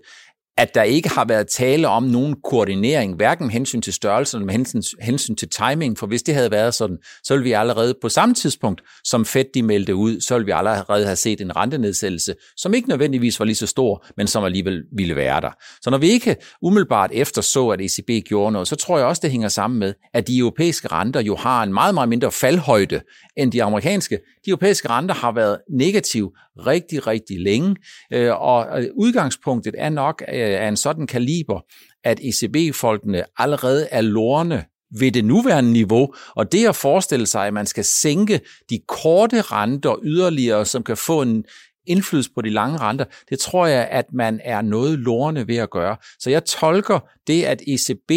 at 0.57 0.75
der 0.75 0.83
ikke 0.83 1.09
har 1.09 1.25
været 1.25 1.49
tale 1.49 1.89
om 1.89 2.03
nogen 2.03 2.37
koordinering, 2.45 3.17
hverken 3.17 3.47
med 3.47 3.53
hensyn 3.53 3.81
til 3.81 3.93
størrelsen 3.93 4.39
eller 4.39 4.47
med 4.47 4.55
hensyn, 4.55 4.83
hensyn 5.03 5.35
til 5.35 5.49
timing, 5.49 5.99
for 5.99 6.07
hvis 6.07 6.23
det 6.23 6.35
havde 6.35 6.51
været 6.51 6.75
sådan, 6.75 6.99
så 7.25 7.35
ville 7.35 7.45
vi 7.45 7.53
allerede 7.53 7.95
på 8.03 8.09
samme 8.09 8.35
tidspunkt, 8.35 8.83
som 9.05 9.25
Fed 9.25 9.45
de 9.55 9.63
meldte 9.63 9.95
ud, 9.95 10.21
så 10.21 10.35
ville 10.35 10.47
vi 10.47 10.53
allerede 10.53 11.05
have 11.05 11.17
set 11.17 11.41
en 11.41 11.57
rentenedsættelse, 11.57 12.35
som 12.57 12.75
ikke 12.75 12.89
nødvendigvis 12.89 13.39
var 13.39 13.45
lige 13.45 13.57
så 13.57 13.67
stor, 13.67 14.07
men 14.17 14.27
som 14.27 14.45
alligevel 14.45 14.83
ville 14.97 15.17
være 15.17 15.41
der. 15.41 15.51
Så 15.83 15.91
når 15.91 15.99
vi 15.99 16.11
ikke 16.11 16.37
umiddelbart 16.63 17.11
efter 17.13 17.43
så, 17.43 17.69
at 17.69 17.81
ECB 17.81 18.27
gjorde 18.27 18.53
noget, 18.53 18.69
så 18.69 18.77
tror 18.77 18.99
jeg 18.99 19.07
også, 19.07 19.21
det 19.23 19.31
hænger 19.31 19.49
sammen 19.49 19.79
med, 19.79 19.95
at 20.15 20.29
de 20.29 20.39
europæiske 20.39 20.89
renter 20.89 21.21
jo 21.21 21.37
har 21.37 21.63
en 21.63 21.73
meget, 21.73 21.95
meget 21.95 22.09
mindre 22.09 22.33
faldhøjde 22.33 23.01
end 23.37 23.53
de 23.53 23.63
amerikanske. 23.63 24.19
De 24.45 24.51
europæiske 24.51 24.89
renter 24.89 25.15
har 25.15 25.33
været 25.33 25.59
negative 25.71 26.31
rigtig, 26.67 27.07
rigtig 27.07 27.41
længe, 27.41 27.77
øh, 28.13 28.41
og 28.41 28.83
øh, 28.83 28.89
udgangspunktet 28.97 29.75
er 29.79 29.91
nok 29.91 30.23
øh, 30.33 30.44
Øh, 30.45 30.61
af 30.61 30.69
en 30.69 30.77
sådan 30.77 31.07
kaliber, 31.07 31.61
at 32.05 32.21
ECB-folkene 32.21 33.25
allerede 33.39 33.89
er 33.91 34.01
lorne 34.01 34.65
ved 34.99 35.13
det 35.13 35.25
nuværende 35.25 35.73
niveau, 35.73 36.15
og 36.37 36.53
det 36.53 36.69
at 36.69 36.77
forestille 36.77 37.27
sig, 37.27 37.47
at 37.47 37.55
man 37.55 37.67
skal 37.67 37.85
sænke 37.85 38.41
de 38.71 38.79
korte 38.89 39.41
renter 39.41 39.97
yderligere, 40.03 40.67
som 40.67 40.83
kan 40.83 40.97
få 40.97 41.23
en 41.23 41.45
indflydelse 41.87 42.31
på 42.35 42.41
de 42.43 42.51
lange 42.51 42.79
renter, 42.79 43.05
det 43.31 43.39
tror 43.39 43.67
jeg, 43.67 43.89
at 43.91 44.05
man 44.13 44.41
er 44.45 44.63
noget 44.63 44.99
lorne 44.99 45.49
ved 45.49 45.57
at 45.57 45.71
gøre. 45.71 45.97
Så 46.19 46.31
jeg 46.31 46.45
tolker 46.45 46.99
det, 47.27 47.43
at 47.43 47.63
ECB 47.67 48.11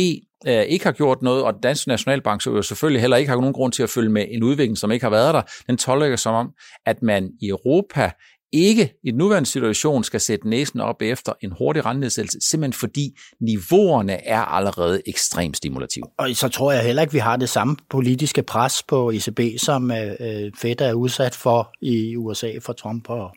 øh, 0.48 0.64
ikke 0.64 0.86
har 0.86 0.92
gjort 0.92 1.22
noget, 1.22 1.44
og 1.44 1.54
Dansk 1.64 1.88
Nationalbank 1.88 2.42
så 2.42 2.52
jo 2.52 2.62
selvfølgelig 2.62 3.02
heller 3.02 3.18
ikke 3.18 3.30
har 3.30 3.36
nogen 3.36 3.54
grund 3.54 3.72
til 3.72 3.84
at 3.84 3.90
følge 3.90 4.10
med 4.10 4.26
en 4.30 4.44
udvikling, 4.44 4.78
som 4.78 4.92
ikke 4.92 5.06
har 5.06 5.10
været 5.10 5.34
der, 5.34 5.42
den 5.68 5.78
tolker 5.78 6.16
som 6.16 6.36
om, 6.36 6.52
at 6.86 7.02
man 7.02 7.30
i 7.42 7.48
Europa 7.50 8.12
ikke 8.52 8.94
i 9.04 9.12
den 9.12 9.18
nuværende 9.18 9.50
situation 9.50 10.04
skal 10.04 10.20
sætte 10.20 10.50
næsen 10.50 10.80
op 10.80 11.02
efter 11.02 11.34
en 11.42 11.52
hurtig 11.58 11.86
rentenedsættelse, 11.86 12.38
simpelthen 12.50 12.74
fordi 12.74 13.18
niveauerne 13.40 14.28
er 14.28 14.40
allerede 14.40 15.02
ekstremt 15.06 15.58
stimulative. 15.58 16.04
Og 16.18 16.30
så 16.34 16.50
tror 16.50 16.72
jeg 16.72 16.84
heller 16.84 17.02
ikke, 17.02 17.14
vi 17.14 17.20
har 17.20 17.38
det 17.38 17.50
samme 17.50 17.76
politiske 17.90 18.44
pres 18.44 18.84
på 18.84 19.12
ECB, 19.12 19.40
som 19.58 19.92
øh, 19.92 20.52
Fed 20.58 20.82
er 20.82 20.94
udsat 20.94 21.36
for 21.36 21.72
i 21.82 22.16
USA 22.16 22.52
for 22.62 22.74
Trump. 22.74 23.10
Og, 23.10 23.36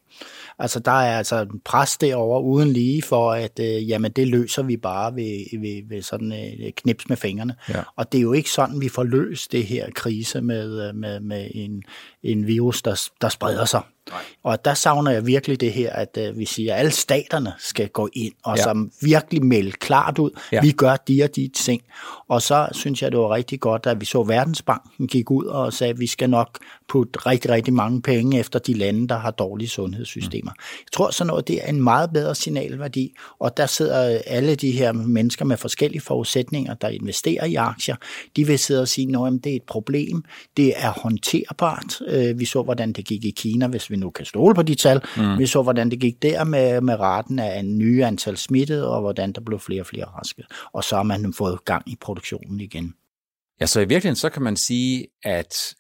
altså 0.59 0.81
der 0.81 0.90
er 0.90 1.19
altså 1.19 1.47
pres 1.64 1.97
derover 1.97 2.40
uden 2.40 2.73
lige 2.73 3.02
for, 3.02 3.33
at 3.33 3.61
øh, 3.61 3.88
jamen, 3.88 4.12
det 4.12 4.29
løser 4.29 4.62
vi 4.62 4.76
bare 4.76 5.14
ved, 5.14 5.61
ved, 5.61 5.88
ved 5.88 6.02
sådan 6.02 6.33
øh, 6.33 6.73
knips 6.76 7.09
med 7.09 7.17
fingrene. 7.17 7.55
Ja. 7.69 7.83
Og 7.97 8.12
det 8.12 8.19
er 8.19 8.23
jo 8.23 8.33
ikke 8.33 8.50
sådan, 8.50 8.81
vi 8.81 8.88
får 8.88 9.05
løst 9.05 9.52
det 9.52 9.67
her 9.67 9.90
krise 9.95 10.40
med, 10.40 10.93
med, 10.93 11.21
med 11.21 11.49
en, 11.55 11.83
en 12.23 12.47
virus, 12.47 12.83
der, 12.83 13.09
der 13.21 13.29
spreder 13.29 13.64
sig. 13.64 13.83
Og 14.43 14.64
der 14.64 14.75
savner 14.75 15.11
jeg 15.11 15.26
virkelig 15.26 15.61
det 15.61 15.73
her, 15.73 15.93
at 15.93 16.19
uh, 16.31 16.38
vi 16.38 16.45
siger, 16.45 16.75
at 16.75 16.79
alle 16.79 16.90
staterne 16.90 17.52
skal 17.59 17.88
gå 17.88 18.09
ind 18.12 18.33
og 18.45 18.57
ja. 18.57 18.62
som 18.62 18.90
virkelig 19.02 19.45
melde 19.45 19.73
klart 19.73 20.19
ud, 20.19 20.31
ja. 20.52 20.61
vi 20.61 20.73
gør 20.73 20.97
de 20.97 21.23
og 21.23 21.37
de 21.37 21.50
ting. 21.57 21.83
Og 22.29 22.43
så 22.43 22.69
synes 22.73 23.02
jeg, 23.02 23.12
det 23.12 23.21
var 23.21 23.35
rigtig 23.35 23.61
godt, 23.61 23.87
at 23.87 24.00
vi 24.00 24.05
så 24.05 24.23
Verdensbanken 24.23 25.07
gik 25.07 25.31
ud 25.31 25.45
og 25.45 25.73
sagde, 25.73 25.90
at 25.90 26.00
vi 26.00 26.07
skal 26.07 26.31
nok 26.31 26.59
putte 26.88 27.19
rigtig, 27.26 27.50
rigtig 27.50 27.75
mange 27.75 28.02
penge 28.02 28.38
efter 28.38 28.59
de 28.59 28.75
lande, 28.75 29.09
der 29.09 29.19
har 29.19 29.31
dårlige 29.31 29.69
sundhedssystemer. 29.69 30.50
Mm. 30.50 30.62
Jeg 30.81 30.93
tror 30.93 31.11
sådan 31.11 31.26
noget, 31.26 31.49
det 31.49 31.64
er 31.64 31.69
en 31.69 31.83
meget 31.83 32.11
bedre 32.12 32.35
signalværdi, 32.35 33.14
og 33.38 33.57
der 33.57 33.67
sidder 33.67 34.21
alle 34.26 34.55
de 34.55 34.71
her 34.71 34.93
mennesker 34.93 35.45
med 35.45 35.57
forskellige 35.57 36.00
forudsætninger, 36.00 36.75
der 36.75 36.88
investerer 36.88 37.45
i 37.45 37.55
aktier, 37.55 37.97
de 38.37 38.47
vil 38.47 38.59
sidde 38.59 38.83
og 38.83 38.88
sige, 38.88 39.26
at 39.26 39.33
det 39.45 39.52
er 39.52 39.57
et 39.57 39.62
problem, 39.62 40.25
det 40.57 40.73
er 40.76 40.90
håndterbart. 40.90 42.00
Øh, 42.07 42.38
vi 42.38 42.45
så, 42.45 42.62
hvordan 42.62 42.93
det 42.93 43.05
gik 43.05 43.25
i 43.25 43.31
Kina, 43.31 43.67
hvis 43.67 43.90
vi 43.90 43.97
nu 44.00 44.11
kan 44.11 44.25
stole 44.25 44.54
på 44.54 44.62
de 44.62 44.75
tal. 44.75 45.00
Mm. 45.16 45.38
Vi 45.38 45.47
så, 45.47 45.62
hvordan 45.62 45.90
det 45.90 46.00
gik 46.00 46.23
der 46.23 46.45
med, 46.45 46.80
med 46.80 47.00
raten 47.00 47.38
af 47.38 47.59
en 47.59 47.78
nye 47.78 48.04
antal 48.04 48.37
smittede, 48.37 48.90
og 48.90 49.00
hvordan 49.00 49.33
der 49.33 49.40
blev 49.40 49.59
flere 49.59 49.83
og 49.83 49.87
flere 49.87 50.04
raske. 50.04 50.45
Og 50.73 50.85
så 50.85 50.97
har 50.97 51.02
man 51.02 51.33
fået 51.33 51.64
gang 51.64 51.83
i 51.87 51.97
produktionen 52.00 52.61
igen. 52.61 52.95
Ja, 53.61 53.66
så 53.66 53.80
i 53.80 53.85
virkeligheden 53.85 54.16
så 54.16 54.28
kan 54.28 54.42
man 54.42 54.57
sige, 54.57 55.07
at 55.25 55.75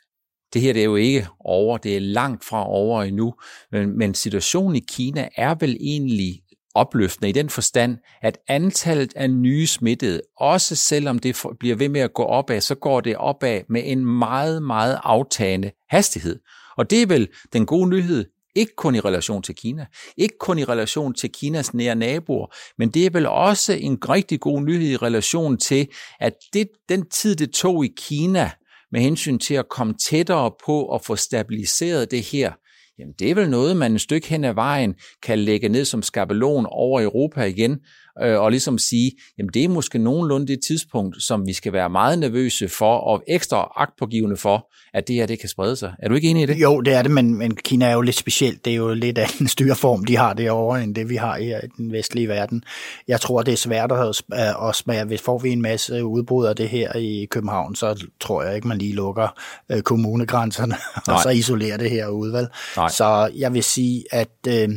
det 0.52 0.62
her 0.62 0.72
det 0.72 0.80
er 0.80 0.84
jo 0.84 0.96
ikke 0.96 1.26
over, 1.40 1.78
det 1.78 1.96
er 1.96 2.00
langt 2.00 2.44
fra 2.44 2.68
over 2.68 3.02
endnu, 3.02 3.34
men, 3.72 3.98
men 3.98 4.14
situationen 4.14 4.76
i 4.76 4.84
Kina 4.88 5.28
er 5.36 5.54
vel 5.54 5.76
egentlig 5.80 6.42
opløftende 6.74 7.28
i 7.28 7.32
den 7.32 7.50
forstand, 7.50 7.98
at 8.22 8.38
antallet 8.48 9.12
af 9.16 9.30
nye 9.30 9.66
smittede, 9.66 10.20
også 10.36 10.76
selvom 10.76 11.18
det 11.18 11.42
bliver 11.60 11.76
ved 11.76 11.88
med 11.88 12.00
at 12.00 12.14
gå 12.14 12.22
opad, 12.22 12.60
så 12.60 12.74
går 12.74 13.00
det 13.00 13.16
opad 13.16 13.60
med 13.68 13.82
en 13.84 14.04
meget, 14.04 14.62
meget 14.62 14.98
aftagende 15.02 15.70
hastighed. 15.88 16.38
Og 16.80 16.90
det 16.90 17.02
er 17.02 17.06
vel 17.06 17.28
den 17.52 17.66
gode 17.66 17.88
nyhed, 17.90 18.24
ikke 18.54 18.72
kun 18.76 18.94
i 18.94 19.00
relation 19.00 19.42
til 19.42 19.54
Kina, 19.54 19.86
ikke 20.16 20.34
kun 20.40 20.58
i 20.58 20.64
relation 20.64 21.14
til 21.14 21.32
Kinas 21.32 21.74
nære 21.74 21.94
naboer, 21.94 22.46
men 22.78 22.90
det 22.90 23.06
er 23.06 23.10
vel 23.10 23.26
også 23.26 23.72
en 23.72 23.98
rigtig 24.08 24.40
god 24.40 24.62
nyhed 24.62 24.88
i 24.88 24.96
relation 24.96 25.58
til, 25.58 25.88
at 26.20 26.32
det, 26.52 26.68
den 26.88 27.06
tid, 27.08 27.36
det 27.36 27.50
tog 27.50 27.84
i 27.84 27.88
Kina 27.96 28.50
med 28.92 29.00
hensyn 29.00 29.38
til 29.38 29.54
at 29.54 29.68
komme 29.68 29.94
tættere 30.08 30.50
på 30.66 30.94
at 30.94 31.04
få 31.04 31.16
stabiliseret 31.16 32.10
det 32.10 32.22
her, 32.22 32.52
jamen 32.98 33.14
det 33.18 33.30
er 33.30 33.34
vel 33.34 33.50
noget, 33.50 33.76
man 33.76 33.94
et 33.94 34.00
stykke 34.00 34.28
hen 34.28 34.44
ad 34.44 34.54
vejen 34.54 34.94
kan 35.22 35.38
lægge 35.38 35.68
ned 35.68 35.84
som 35.84 36.02
skabelon 36.02 36.66
over 36.68 37.02
Europa 37.02 37.42
igen, 37.42 37.78
øh, 38.22 38.40
og 38.40 38.50
ligesom 38.50 38.78
sige, 38.78 39.12
jamen 39.38 39.50
det 39.54 39.64
er 39.64 39.68
måske 39.68 39.98
nogenlunde 39.98 40.46
det 40.46 40.58
tidspunkt, 40.66 41.22
som 41.22 41.46
vi 41.46 41.52
skal 41.52 41.72
være 41.72 41.90
meget 41.90 42.18
nervøse 42.18 42.68
for, 42.68 42.96
og 42.96 43.22
ekstra 43.28 43.72
agtpågivende 43.76 44.36
for, 44.36 44.70
at 44.94 45.08
det 45.08 45.16
her 45.16 45.26
det 45.26 45.40
kan 45.40 45.48
sprede 45.48 45.76
sig. 45.76 45.92
Er 45.98 46.08
du 46.08 46.14
ikke 46.14 46.28
enig 46.28 46.42
i 46.42 46.46
det? 46.46 46.56
Jo, 46.56 46.80
det 46.80 46.94
er 46.94 47.02
det, 47.02 47.10
men, 47.10 47.38
men 47.38 47.56
Kina 47.56 47.86
er 47.86 47.92
jo 47.92 48.00
lidt 48.00 48.16
specielt. 48.16 48.64
Det 48.64 48.70
er 48.70 48.76
jo 48.76 48.94
lidt 48.94 49.18
af 49.18 49.40
en 49.40 49.48
styreform, 49.48 50.04
de 50.04 50.16
har 50.16 50.32
derovre, 50.32 50.82
end 50.82 50.94
det 50.94 51.08
vi 51.08 51.16
har 51.16 51.36
i 51.36 51.52
den 51.76 51.92
vestlige 51.92 52.28
verden. 52.28 52.62
Jeg 53.08 53.20
tror, 53.20 53.42
det 53.42 53.52
er 53.52 53.56
svært 53.56 53.92
at 53.92 54.76
smage. 54.76 55.04
Hvis 55.04 55.22
får 55.22 55.38
vi 55.38 55.50
en 55.50 55.62
masse 55.62 56.04
udbrud 56.04 56.46
af 56.46 56.56
det 56.56 56.68
her 56.68 56.96
i 56.96 57.26
København, 57.30 57.74
så 57.74 58.06
tror 58.20 58.42
jeg 58.42 58.54
ikke, 58.54 58.68
man 58.68 58.78
lige 58.78 58.94
lukker 58.94 59.40
øh, 59.72 59.82
kommunegrænserne, 59.82 60.74
Nej. 61.06 61.16
og 61.16 61.22
så 61.22 61.28
isolerer 61.28 61.76
det 61.76 61.90
her 61.90 62.08
udvalg. 62.08 62.48
Nej. 62.76 62.88
Så 62.88 63.30
jeg 63.36 63.54
vil 63.54 63.62
sige, 63.62 64.04
at 64.10 64.30
øh, 64.48 64.68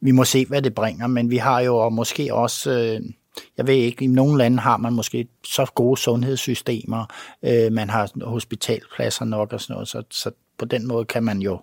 vi 0.00 0.10
må 0.10 0.24
se, 0.24 0.46
hvad 0.46 0.62
det 0.62 0.74
bringer, 0.74 1.06
men 1.06 1.30
vi 1.30 1.36
har 1.36 1.60
jo 1.60 1.88
måske 1.88 2.34
også... 2.34 2.70
Øh, 2.70 3.00
jeg 3.56 3.66
ved 3.66 3.74
ikke, 3.74 4.04
i 4.04 4.08
nogle 4.08 4.38
lande 4.38 4.58
har 4.58 4.76
man 4.76 4.92
måske 4.92 5.28
så 5.44 5.66
gode 5.74 6.00
sundhedssystemer, 6.00 7.04
øh, 7.42 7.72
man 7.72 7.90
har 7.90 8.10
hospitalpladser 8.24 9.24
nok 9.24 9.52
og 9.52 9.60
sådan 9.60 9.74
noget, 9.74 9.88
så, 9.88 10.02
så 10.10 10.30
på 10.58 10.64
den 10.64 10.86
måde 10.86 11.04
kan 11.04 11.22
man 11.22 11.38
jo, 11.38 11.60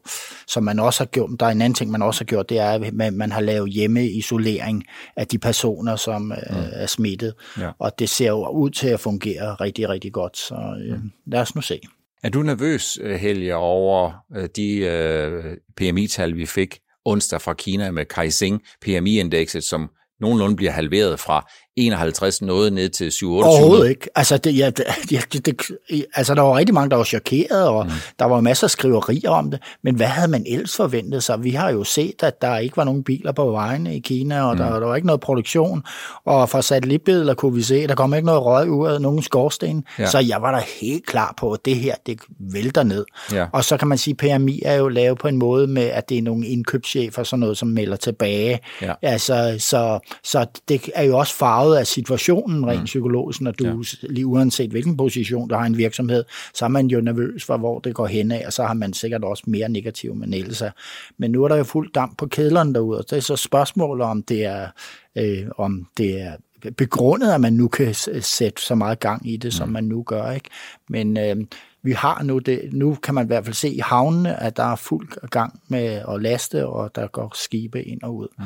som 0.47 0.63
man 0.63 0.79
også 0.79 0.99
har 0.99 1.05
gjort, 1.05 1.29
der 1.39 1.45
er 1.45 1.49
en 1.49 1.61
anden 1.61 1.73
ting, 1.73 1.91
man 1.91 2.01
også 2.01 2.19
har 2.19 2.25
gjort, 2.25 2.49
det 2.49 2.59
er, 2.59 2.69
at 2.69 2.93
man 3.13 3.31
har 3.31 3.41
lavet 3.41 3.69
hjemmeisolering 3.69 4.83
af 5.15 5.27
de 5.27 5.39
personer, 5.39 5.95
som 5.95 6.31
øh, 6.31 6.57
mm. 6.57 6.63
er 6.71 6.85
smittet, 6.85 7.33
ja. 7.59 7.71
og 7.79 7.99
det 7.99 8.09
ser 8.09 8.29
jo 8.29 8.49
ud 8.49 8.69
til 8.69 8.87
at 8.87 8.99
fungere 8.99 9.53
rigtig, 9.53 9.89
rigtig 9.89 10.13
godt, 10.13 10.37
så 10.37 10.55
øh, 10.85 10.95
mm. 10.95 11.11
lad 11.25 11.41
os 11.41 11.55
nu 11.55 11.61
se. 11.61 11.79
Er 12.23 12.29
du 12.29 12.41
nervøs, 12.41 12.99
Helge, 13.17 13.55
over 13.55 14.11
de 14.55 14.77
øh, 14.77 15.57
PMI-tal, 15.77 16.35
vi 16.35 16.45
fik 16.45 16.79
onsdag 17.05 17.41
fra 17.41 17.53
Kina 17.53 17.91
med 17.91 18.05
Kaising 18.05 18.61
PMI-indekset, 18.81 19.63
som 19.63 19.89
nogenlunde 20.19 20.55
bliver 20.55 20.71
halveret 20.71 21.19
fra 21.19 21.49
51 21.75 22.41
noget 22.41 22.73
ned 22.73 22.89
til 22.89 23.11
7 23.11 23.33
Overhovedet 23.33 23.89
ikke. 23.89 24.09
Altså, 24.15 24.37
det, 24.37 24.57
ja, 24.57 24.69
det, 24.69 24.85
det, 25.33 25.45
det, 25.45 26.05
altså, 26.15 26.35
der 26.35 26.41
var 26.41 26.57
rigtig 26.57 26.73
mange, 26.73 26.89
der 26.89 26.95
var 26.95 27.03
chokeret, 27.03 27.67
og 27.67 27.85
mm. 27.85 27.91
der 28.19 28.25
var 28.25 28.41
masser 28.41 28.67
af 28.67 28.71
skriverier 28.71 29.29
om 29.29 29.51
det, 29.51 29.59
men 29.83 29.95
hvad 29.95 30.07
havde 30.07 30.27
man 30.27 30.45
ellers 30.47 30.75
forventet 30.75 31.23
sig? 31.23 31.43
Vi 31.43 31.51
har 31.51 31.69
jo 31.69 31.83
set, 31.83 32.23
at 32.23 32.41
der 32.41 32.57
ikke 32.57 32.77
var 32.77 32.83
nogen 32.83 33.03
biler 33.03 33.31
på 33.31 33.51
vejene 33.51 33.95
i 33.95 33.99
Kina, 33.99 34.43
og 34.43 34.53
mm. 34.53 34.57
der, 34.57 34.79
der 34.79 34.87
var 34.87 34.95
ikke 34.95 35.07
noget 35.07 35.21
produktion, 35.21 35.83
og 36.25 36.49
fra 36.49 36.61
satellitbilleder 36.61 37.33
kunne 37.33 37.55
vi 37.55 37.61
se, 37.61 37.75
at 37.75 37.89
der 37.89 37.95
kom 37.95 38.13
ikke 38.13 38.25
noget 38.25 38.43
røg 38.43 38.69
ud 38.69 38.87
af 38.87 39.01
nogen 39.01 39.21
skorsten, 39.21 39.83
ja. 39.99 40.05
så 40.05 40.19
jeg 40.19 40.41
var 40.41 40.51
da 40.51 40.63
helt 40.81 41.05
klar 41.05 41.33
på, 41.37 41.51
at 41.51 41.59
det 41.65 41.75
her, 41.75 41.95
det 42.05 42.19
vælter 42.39 42.83
ned. 42.83 43.05
Ja. 43.31 43.45
Og 43.51 43.63
så 43.63 43.77
kan 43.77 43.87
man 43.87 43.97
sige, 43.97 44.15
at 44.19 44.39
PMI 44.41 44.61
er 44.65 44.75
jo 44.75 44.87
lavet 44.87 45.17
på 45.17 45.27
en 45.27 45.37
måde 45.37 45.67
med, 45.67 45.83
at 45.83 46.09
det 46.09 46.17
er 46.17 46.21
nogle 46.21 46.47
indkøbschefer, 46.47 47.23
sådan 47.23 47.39
noget, 47.39 47.57
som 47.57 47.67
melder 47.67 47.95
tilbage. 47.95 48.59
Ja. 48.81 48.93
Altså, 49.01 49.55
så, 49.59 49.99
så 50.23 50.45
det 50.67 50.89
er 50.95 51.03
jo 51.03 51.17
også 51.17 51.35
farvet 51.35 51.62
farvet 51.63 51.77
af 51.77 51.87
situationen 51.87 52.67
rent 52.67 52.79
mm. 52.79 52.85
psykologisk, 52.85 53.41
når 53.41 53.51
du, 53.51 53.65
ja. 53.65 54.07
lige 54.09 54.25
uanset 54.25 54.71
hvilken 54.71 54.97
position 54.97 55.47
du 55.47 55.55
har 55.55 55.65
en 55.65 55.77
virksomhed, 55.77 56.23
så 56.53 56.65
er 56.65 56.69
man 56.69 56.87
jo 56.87 57.01
nervøs 57.01 57.43
for, 57.43 57.57
hvor 57.57 57.79
det 57.79 57.95
går 57.95 58.07
hen 58.07 58.31
af, 58.31 58.43
og 58.45 58.53
så 58.53 58.63
har 58.63 58.73
man 58.73 58.93
sikkert 58.93 59.23
også 59.23 59.43
mere 59.47 59.69
negativ 59.69 60.15
manelse. 60.15 60.71
Men 61.17 61.31
nu 61.31 61.43
er 61.43 61.47
der 61.47 61.55
jo 61.55 61.63
fuld 61.63 61.91
damp 61.93 62.17
på 62.17 62.27
kedlerne 62.27 62.73
derude, 62.73 62.99
og 62.99 63.09
det 63.09 63.17
er 63.17 63.21
så 63.21 63.35
spørgsmålet, 63.35 64.05
om 64.05 64.23
det 64.23 64.45
er, 64.45 64.67
øh, 65.15 65.47
om 65.57 65.87
det 65.97 66.21
er 66.21 66.31
begrundet, 66.77 67.31
at 67.31 67.41
man 67.41 67.53
nu 67.53 67.67
kan 67.67 67.93
sætte 68.21 68.61
så 68.61 68.75
meget 68.75 68.99
gang 68.99 69.29
i 69.29 69.37
det, 69.37 69.47
mm. 69.47 69.51
som 69.51 69.69
man 69.69 69.83
nu 69.83 70.03
gør. 70.03 70.31
ikke. 70.31 70.49
Men 70.89 71.17
øh, 71.17 71.35
vi 71.83 71.91
har 71.91 72.23
nu 72.23 72.39
det, 72.39 72.69
nu 72.71 72.95
kan 72.95 73.13
man 73.13 73.25
i 73.25 73.27
hvert 73.27 73.45
fald 73.45 73.55
se 73.55 73.69
i 73.69 73.79
havnene, 73.79 74.41
at 74.43 74.57
der 74.57 74.63
er 74.63 74.75
fuld 74.75 75.27
gang 75.29 75.59
med 75.67 76.01
at 76.09 76.21
laste, 76.21 76.67
og 76.67 76.95
der 76.95 77.07
går 77.07 77.31
skibe 77.35 77.83
ind 77.83 78.03
og 78.03 78.15
ud. 78.15 78.27
Mm. 78.37 78.43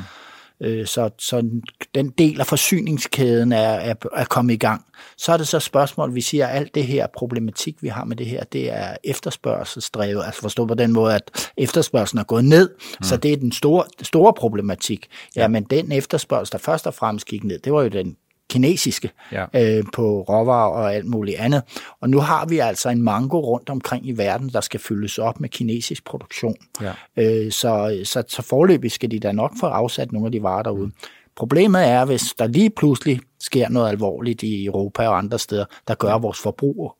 Øh, 0.60 0.86
så, 0.86 1.10
så 1.18 1.50
den 1.94 2.10
del 2.18 2.40
af 2.40 2.46
forsyningskæden 2.46 3.52
er, 3.52 3.58
er, 3.58 3.94
er 4.12 4.24
kommet 4.24 4.54
i 4.54 4.56
gang. 4.56 4.84
Så 5.16 5.32
er 5.32 5.36
det 5.36 5.48
så 5.48 5.60
spørgsmål, 5.60 6.14
vi 6.14 6.20
siger, 6.20 6.46
at 6.46 6.56
alt 6.56 6.74
det 6.74 6.86
her 6.86 7.06
problematik, 7.06 7.82
vi 7.82 7.88
har 7.88 8.04
med 8.04 8.16
det 8.16 8.26
her, 8.26 8.44
det 8.44 8.72
er 8.72 8.96
efterspørgselsdrevet. 9.04 10.24
Altså 10.24 10.40
forstå 10.40 10.66
på 10.66 10.74
den 10.74 10.92
måde, 10.92 11.14
at 11.14 11.52
efterspørgselen 11.56 12.20
er 12.20 12.24
gået 12.24 12.44
ned, 12.44 12.70
mm. 12.78 13.02
så 13.02 13.16
det 13.16 13.32
er 13.32 13.36
den 13.36 13.52
store, 13.52 13.84
store 14.02 14.32
problematik. 14.32 15.06
Ja, 15.36 15.42
ja, 15.42 15.48
men 15.48 15.64
den 15.64 15.92
efterspørgsel, 15.92 16.52
der 16.52 16.58
først 16.58 16.86
og 16.86 16.94
fremmest 16.94 17.26
gik 17.26 17.44
ned, 17.44 17.58
det 17.58 17.72
var 17.72 17.82
jo 17.82 17.88
den 17.88 18.16
kinesiske 18.50 19.10
ja. 19.32 19.44
øh, 19.54 19.84
på 19.92 20.22
råvarer 20.22 20.70
og 20.70 20.94
alt 20.94 21.06
muligt 21.06 21.38
andet. 21.38 21.62
Og 22.00 22.10
nu 22.10 22.20
har 22.20 22.46
vi 22.46 22.58
altså 22.58 22.88
en 22.88 23.02
mango 23.02 23.40
rundt 23.40 23.70
omkring 23.70 24.08
i 24.08 24.12
verden, 24.12 24.48
der 24.48 24.60
skal 24.60 24.80
fyldes 24.80 25.18
op 25.18 25.40
med 25.40 25.48
kinesisk 25.48 26.04
produktion. 26.04 26.56
Ja. 26.80 26.92
Øh, 27.16 27.52
så, 27.52 28.00
så, 28.04 28.22
så 28.28 28.42
forløbig 28.42 28.92
skal 28.92 29.10
de 29.10 29.20
da 29.20 29.32
nok 29.32 29.52
få 29.60 29.66
afsat 29.66 30.12
nogle 30.12 30.26
af 30.26 30.32
de 30.32 30.42
varer 30.42 30.62
derude. 30.62 30.90
Problemet 31.36 31.88
er, 31.88 32.04
hvis 32.04 32.34
der 32.38 32.46
lige 32.46 32.70
pludselig 32.70 33.20
sker 33.40 33.68
noget 33.68 33.88
alvorligt 33.88 34.42
i 34.42 34.66
Europa 34.66 35.08
og 35.08 35.18
andre 35.18 35.38
steder, 35.38 35.64
der 35.88 35.94
gør, 35.94 36.14
at 36.14 36.22
vores 36.22 36.38
forbrug 36.38 36.94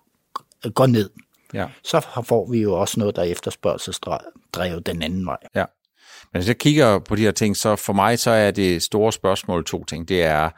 går 0.75 0.87
ned. 0.87 1.11
Ja. 1.55 1.67
Så 1.85 2.07
får 2.25 2.51
vi 2.51 2.59
jo 2.59 2.81
også 2.81 3.01
noget, 3.01 3.17
der 3.17 3.23
er 3.23 3.27
efterspørgselsdrevet 3.27 4.87
den 4.87 5.03
anden 5.03 5.27
vej. 5.27 5.37
Ja. 5.55 5.65
Men 6.33 6.41
hvis 6.41 6.49
jeg 6.49 6.59
kigger 6.59 6.99
på 6.99 7.17
de 7.17 7.23
her 7.23 7.31
ting, 7.31 7.57
så 7.57 7.77
for 7.77 7.93
mig 7.93 8.19
så 8.19 8.31
er 8.31 8.51
det 8.51 8.83
store 8.83 9.13
spørgsmål 9.13 9.65
to 9.65 9.85
ting. 9.85 10.09
Det 10.09 10.23
er, 10.23 10.51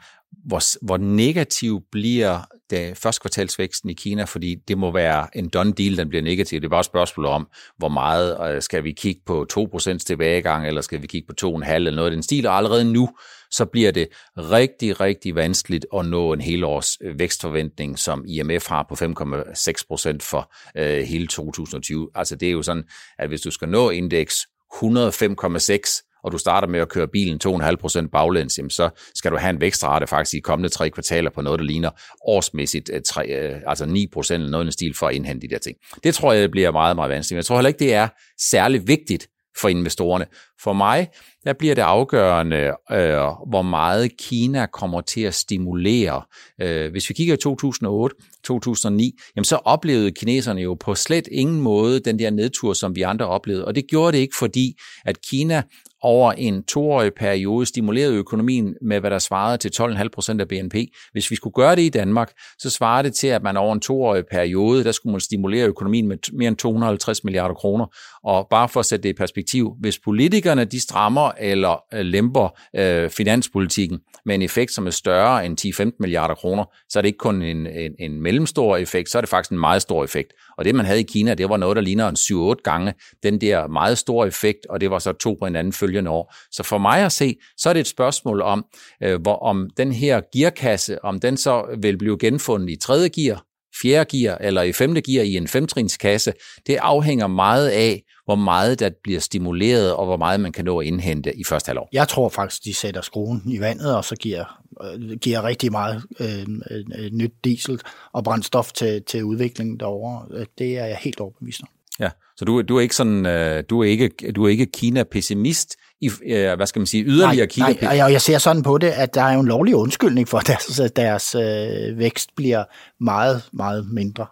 hvor, 0.45 0.85
hvor 0.85 0.97
negativ 0.97 1.81
bliver 1.91 2.39
det 2.69 2.97
første 2.97 3.21
kvartalsvæksten 3.21 3.89
i 3.89 3.93
Kina, 3.93 4.23
fordi 4.23 4.55
det 4.67 4.77
må 4.77 4.91
være 4.91 5.27
en 5.37 5.49
done 5.49 5.73
deal, 5.73 5.97
den 5.97 6.09
bliver 6.09 6.21
negativ. 6.21 6.59
Det 6.59 6.65
er 6.65 6.69
bare 6.69 6.79
et 6.79 6.85
spørgsmål 6.85 7.25
om, 7.25 7.47
hvor 7.77 7.89
meget 7.89 8.63
skal 8.63 8.83
vi 8.83 8.91
kigge 8.91 9.21
på 9.25 9.47
2% 9.53 9.97
tilbagegang, 9.97 10.67
eller 10.67 10.81
skal 10.81 11.01
vi 11.01 11.07
kigge 11.07 11.27
på 11.27 11.57
2,5 11.57 11.71
eller 11.73 11.91
noget 11.91 12.09
af 12.09 12.15
den 12.15 12.23
stil, 12.23 12.47
og 12.47 12.57
allerede 12.57 12.93
nu, 12.93 13.09
så 13.51 13.65
bliver 13.65 13.91
det 13.91 14.07
rigtig, 14.37 14.99
rigtig 14.99 15.35
vanskeligt 15.35 15.85
at 15.97 16.05
nå 16.05 16.33
en 16.33 16.41
helårs 16.41 16.97
øh, 17.01 17.19
vækstforventning, 17.19 17.99
som 17.99 18.25
IMF 18.27 18.67
har 18.67 18.85
på 18.89 18.95
5,6% 18.95 20.17
for 20.21 20.53
øh, 20.77 21.03
hele 21.03 21.27
2020. 21.27 22.09
Altså 22.15 22.35
det 22.35 22.47
er 22.47 22.51
jo 22.51 22.61
sådan, 22.61 22.83
at 23.19 23.27
hvis 23.27 23.41
du 23.41 23.51
skal 23.51 23.69
nå 23.69 23.89
indeks 23.89 24.35
105,6, 24.73 26.10
og 26.23 26.31
du 26.31 26.37
starter 26.37 26.67
med 26.67 26.79
at 26.79 26.89
køre 26.89 27.07
bilen 27.07 27.39
2,5% 27.45 28.09
baglæns, 28.09 28.57
jamen 28.57 28.69
så 28.69 28.89
skal 29.15 29.31
du 29.31 29.37
have 29.37 29.49
en 29.49 29.61
vækstrate 29.61 30.07
faktisk 30.07 30.33
i 30.33 30.37
de 30.37 30.41
kommende 30.41 30.69
tre 30.69 30.89
kvartaler 30.89 31.29
på 31.29 31.41
noget, 31.41 31.59
der 31.59 31.65
ligner 31.65 31.89
årsmæssigt 32.27 32.89
øh, 32.93 33.01
3, 33.05 33.27
øh, 33.27 33.61
altså 33.67 33.85
9% 33.85 34.33
eller 34.33 34.49
noget 34.49 34.67
i 34.67 34.71
stil 34.71 34.93
for 34.97 35.07
at 35.07 35.15
indhente 35.15 35.47
de 35.47 35.53
der 35.53 35.59
ting. 35.59 35.77
Det 36.03 36.15
tror 36.15 36.33
jeg 36.33 36.51
bliver 36.51 36.71
meget, 36.71 36.95
meget 36.95 37.09
vanskeligt. 37.09 37.35
Men 37.35 37.37
jeg 37.37 37.45
tror 37.45 37.55
heller 37.55 37.67
ikke, 37.67 37.79
det 37.79 37.93
er 37.93 38.07
særlig 38.37 38.87
vigtigt 38.87 39.27
for 39.57 39.69
investorerne. 39.69 40.25
For 40.63 40.73
mig, 40.73 41.07
der 41.43 41.53
bliver 41.53 41.75
det 41.75 41.81
afgørende, 41.81 42.57
øh, 42.91 43.17
hvor 43.49 43.61
meget 43.61 44.17
Kina 44.17 44.65
kommer 44.65 45.01
til 45.01 45.21
at 45.21 45.33
stimulere. 45.33 46.21
Øh, 46.61 46.91
hvis 46.91 47.09
vi 47.09 47.13
kigger 47.13 47.33
i 47.33 47.37
2008, 47.37 48.15
2009, 48.43 49.19
jamen 49.35 49.45
så 49.45 49.55
oplevede 49.55 50.11
kineserne 50.11 50.61
jo 50.61 50.73
på 50.73 50.95
slet 50.95 51.27
ingen 51.31 51.61
måde 51.61 51.99
den 51.99 52.19
der 52.19 52.29
nedtur, 52.29 52.73
som 52.73 52.95
vi 52.95 53.01
andre 53.01 53.25
oplevede. 53.25 53.65
Og 53.65 53.75
det 53.75 53.87
gjorde 53.89 54.11
det 54.11 54.17
ikke, 54.17 54.35
fordi 54.39 54.79
at 55.05 55.21
Kina 55.21 55.63
over 56.01 56.31
en 56.31 56.63
toårig 56.63 57.13
periode 57.13 57.65
stimulerede 57.65 58.15
økonomien 58.15 58.75
med, 58.81 58.99
hvad 58.99 59.11
der 59.11 59.19
svarede 59.19 59.57
til 59.57 59.71
12,5 59.81 60.07
procent 60.13 60.41
af 60.41 60.47
BNP. 60.47 60.75
Hvis 61.11 61.31
vi 61.31 61.35
skulle 61.35 61.53
gøre 61.53 61.75
det 61.75 61.81
i 61.81 61.89
Danmark, 61.89 62.31
så 62.59 62.69
svarede 62.69 63.07
det 63.07 63.15
til, 63.15 63.27
at 63.27 63.43
man 63.43 63.57
over 63.57 63.73
en 63.73 63.79
toårig 63.79 64.23
periode, 64.31 64.83
der 64.83 64.91
skulle 64.91 65.11
man 65.11 65.19
stimulere 65.19 65.67
økonomien 65.67 66.07
med 66.07 66.17
mere 66.33 66.47
end 66.47 66.57
250 66.57 67.23
milliarder 67.23 67.55
kroner. 67.55 67.85
Og 68.23 68.47
bare 68.49 68.69
for 68.69 68.79
at 68.79 68.85
sætte 68.85 69.03
det 69.03 69.09
i 69.09 69.13
perspektiv, 69.13 69.75
hvis 69.79 69.99
politikerne 69.99 70.65
de 70.65 70.79
strammer 70.79 71.31
eller 71.39 71.83
øh, 71.93 71.99
lemper 71.99 72.59
øh, 72.75 73.09
finanspolitikken 73.09 73.99
med 74.25 74.35
en 74.35 74.41
effekt, 74.41 74.71
som 74.71 74.87
er 74.87 74.91
større 74.91 75.45
end 75.45 75.91
10-15 75.91 75.95
milliarder 75.99 76.35
kroner, 76.35 76.65
så 76.89 76.99
er 76.99 77.01
det 77.01 77.07
ikke 77.07 77.17
kun 77.17 77.41
en, 77.41 77.67
en, 77.67 77.91
en 77.99 78.21
mellemstor 78.21 78.77
effekt, 78.77 79.09
så 79.09 79.17
er 79.17 79.21
det 79.21 79.29
faktisk 79.29 79.51
en 79.51 79.59
meget 79.59 79.81
stor 79.81 80.03
effekt. 80.03 80.33
Og 80.57 80.65
det, 80.65 80.75
man 80.75 80.85
havde 80.85 80.99
i 80.99 81.03
Kina, 81.03 81.33
det 81.33 81.49
var 81.49 81.57
noget, 81.57 81.75
der 81.75 81.81
ligner 81.81 82.09
en 82.09 82.15
7-8 82.55 82.61
gange 82.63 82.93
den 83.23 83.41
der 83.41 83.67
meget 83.67 83.97
store 83.97 84.27
effekt, 84.27 84.65
og 84.69 84.81
det 84.81 84.91
var 84.91 84.99
så 84.99 85.11
to 85.11 85.37
på 85.39 85.45
hinanden 85.45 85.73
følgende 85.73 86.11
år. 86.11 86.33
Så 86.51 86.63
for 86.63 86.77
mig 86.77 87.05
at 87.05 87.11
se, 87.11 87.35
så 87.57 87.69
er 87.69 87.73
det 87.73 87.79
et 87.79 87.87
spørgsmål 87.87 88.41
om, 88.41 88.65
øh, 89.03 89.21
hvor, 89.21 89.35
om 89.35 89.69
den 89.77 89.91
her 89.91 90.21
gearkasse, 90.33 91.05
om 91.05 91.19
den 91.19 91.37
så 91.37 91.77
vil 91.81 91.97
blive 91.97 92.17
genfundet 92.19 92.69
i 92.69 92.75
tredje 92.75 93.09
gear, 93.09 93.45
fjerde 93.81 94.17
gear 94.17 94.37
eller 94.37 94.61
i 94.61 94.71
femte 94.71 95.01
gear 95.01 95.23
i 95.23 95.35
en 95.35 95.47
femtrinskasse, 95.47 96.33
det 96.67 96.75
afhænger 96.75 97.27
meget 97.27 97.69
af, 97.69 98.03
hvor 98.25 98.35
meget 98.35 98.79
der 98.79 98.89
bliver 99.03 99.19
stimuleret, 99.19 99.93
og 99.93 100.05
hvor 100.05 100.17
meget 100.17 100.39
man 100.39 100.51
kan 100.51 100.65
nå 100.65 100.79
at 100.79 100.87
indhente 100.87 101.39
i 101.39 101.43
første 101.43 101.69
halvår. 101.69 101.89
Jeg 101.93 102.07
tror 102.07 102.29
faktisk, 102.29 102.63
de 102.63 102.73
sætter 102.73 103.01
skruen 103.01 103.41
i 103.45 103.59
vandet, 103.59 103.95
og 103.95 104.05
så 104.05 104.15
giver, 104.15 104.63
øh, 104.83 105.17
giver 105.17 105.43
rigtig 105.43 105.71
meget 105.71 106.03
øh, 106.19 106.47
øh, 106.71 107.11
nyt 107.11 107.33
diesel 107.43 107.81
og 108.13 108.23
brændstof 108.23 108.71
til, 108.71 109.03
til 109.03 109.23
udviklingen 109.23 109.79
derovre. 109.79 110.25
Øh, 110.31 110.45
det 110.57 110.77
er 110.77 110.85
jeg 110.85 110.97
helt 110.97 111.19
overbevist 111.19 111.61
om. 111.61 111.67
Ja, 112.01 112.09
så 112.37 112.45
du, 112.45 112.61
du 112.61 112.77
er 112.77 112.81
ikke 112.81 112.95
sådan, 112.95 113.25
øh, 113.25 113.63
du 113.69 113.79
er 113.79 113.83
ikke, 113.83 114.31
du 114.35 114.45
er 114.45 114.49
ikke 114.49 114.65
Kina-pessimist, 114.65 115.75
i, 116.01 116.11
øh, 116.25 116.55
hvad 116.55 116.67
skal 116.67 116.79
man 116.79 116.87
sige, 116.87 117.03
yderligere 117.03 117.47
nej, 117.57 117.73
Kina. 117.73 117.87
Nej, 117.93 118.03
og 118.03 118.11
jeg 118.11 118.21
ser 118.21 118.37
sådan 118.37 118.63
på 118.63 118.77
det, 118.77 118.87
at 118.87 119.13
der 119.13 119.21
er 119.21 119.33
jo 119.33 119.39
en 119.39 119.47
lovlig 119.47 119.75
undskyldning 119.75 120.27
for, 120.27 120.37
at 120.37 120.47
deres, 120.47 120.81
deres 120.95 121.35
øh, 121.35 121.99
vækst 121.99 122.35
bliver 122.35 122.63
meget, 122.99 123.43
meget 123.53 123.87
mindre 123.91 124.25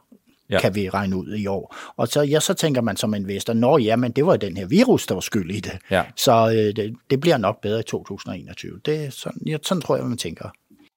ja. 0.50 0.60
kan 0.60 0.76
vi 0.76 0.90
regne 0.90 1.16
ud 1.18 1.36
i 1.36 1.48
år. 1.48 1.76
Og 1.98 2.08
så, 2.08 2.22
ja, 2.22 2.40
så 2.40 2.54
tænker 2.54 2.82
man 2.82 2.98
som 2.98 3.14
investor, 3.14 3.54
nå 3.54 3.78
ja, 3.78 3.96
men 3.96 4.12
det 4.12 4.26
var 4.26 4.38
den 4.38 4.58
her 4.58 4.66
virus, 4.66 5.08
der 5.08 5.14
var 5.14 5.22
skyld 5.22 5.52
i 5.52 5.60
det. 5.60 5.78
Ja. 5.92 6.04
Så 6.16 6.50
øh, 6.50 6.76
det, 6.76 6.96
det 7.10 7.20
bliver 7.20 7.38
nok 7.38 7.62
bedre 7.62 7.80
i 7.80 7.84
2021. 7.84 8.80
Det 8.86 9.06
er 9.06 9.10
sådan, 9.10 9.42
ja, 9.48 9.58
sådan 9.64 9.82
tror 9.82 9.96
jeg, 9.96 10.06
man 10.06 10.18
tænker. 10.18 10.50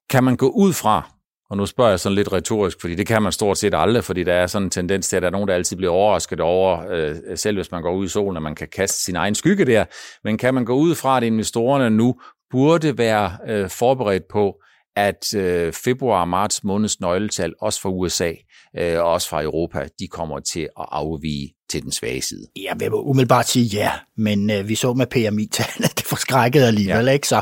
Kan 0.09 0.23
man 0.23 0.35
gå 0.35 0.49
ud 0.49 0.73
fra, 0.73 1.12
og 1.53 1.57
nu 1.57 1.65
spørger 1.65 1.89
jeg 1.89 1.99
sådan 1.99 2.15
lidt 2.15 2.33
retorisk, 2.33 2.81
fordi 2.81 2.95
det 2.95 3.07
kan 3.07 3.21
man 3.21 3.31
stort 3.31 3.57
set 3.57 3.73
aldrig, 3.75 4.03
fordi 4.03 4.23
der 4.23 4.33
er 4.33 4.47
sådan 4.47 4.65
en 4.65 4.69
tendens 4.69 5.07
til, 5.07 5.15
at 5.15 5.21
der 5.21 5.27
er 5.27 5.31
nogen, 5.31 5.47
der 5.47 5.53
altid 5.53 5.75
bliver 5.75 5.91
overrasket 5.91 6.39
over, 6.39 6.85
øh, 6.91 7.15
selv 7.35 7.57
hvis 7.57 7.71
man 7.71 7.81
går 7.81 7.95
ud 7.95 8.05
i 8.05 8.09
solen, 8.09 8.37
at 8.37 8.43
man 8.43 8.55
kan 8.55 8.67
kaste 8.67 9.03
sin 9.03 9.15
egen 9.15 9.35
skygge 9.35 9.65
der. 9.65 9.85
Men 10.23 10.37
kan 10.37 10.53
man 10.53 10.65
gå 10.65 10.73
ud 10.73 10.95
fra, 10.95 11.17
at 11.17 11.23
investorerne 11.23 11.89
nu 11.89 12.15
burde 12.51 12.97
være 12.97 13.37
øh, 13.47 13.69
forberedt 13.69 14.23
på, 14.31 14.53
at 14.95 15.33
øh, 15.35 15.73
februar 15.73 16.21
og 16.21 16.27
marts 16.27 16.63
måneds 16.63 16.99
nøgletal, 16.99 17.53
også 17.61 17.81
fra 17.81 17.89
USA 17.89 18.31
øh, 18.79 18.99
og 18.99 19.11
også 19.11 19.29
fra 19.29 19.43
Europa, 19.43 19.87
de 19.99 20.07
kommer 20.07 20.39
til 20.39 20.61
at 20.61 20.85
afvige 20.91 21.53
til 21.69 21.83
den 21.83 21.91
svage 21.91 22.21
side. 22.21 22.47
Jeg 22.55 22.75
vil 22.79 22.89
umiddelbart 22.93 23.47
sige 23.47 23.65
ja, 23.65 23.91
men 24.17 24.51
øh, 24.51 24.69
vi 24.69 24.75
så 24.75 24.93
med 24.93 25.07
PMI-tallene, 25.07 25.87
det 25.97 26.05
forskrækkede 26.05 26.67
alligevel, 26.67 27.05
ja. 27.05 27.11
ikke? 27.11 27.27
så 27.27 27.41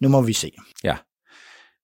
nu 0.00 0.08
må 0.08 0.22
vi 0.22 0.32
se. 0.32 0.50
Ja. 0.84 0.96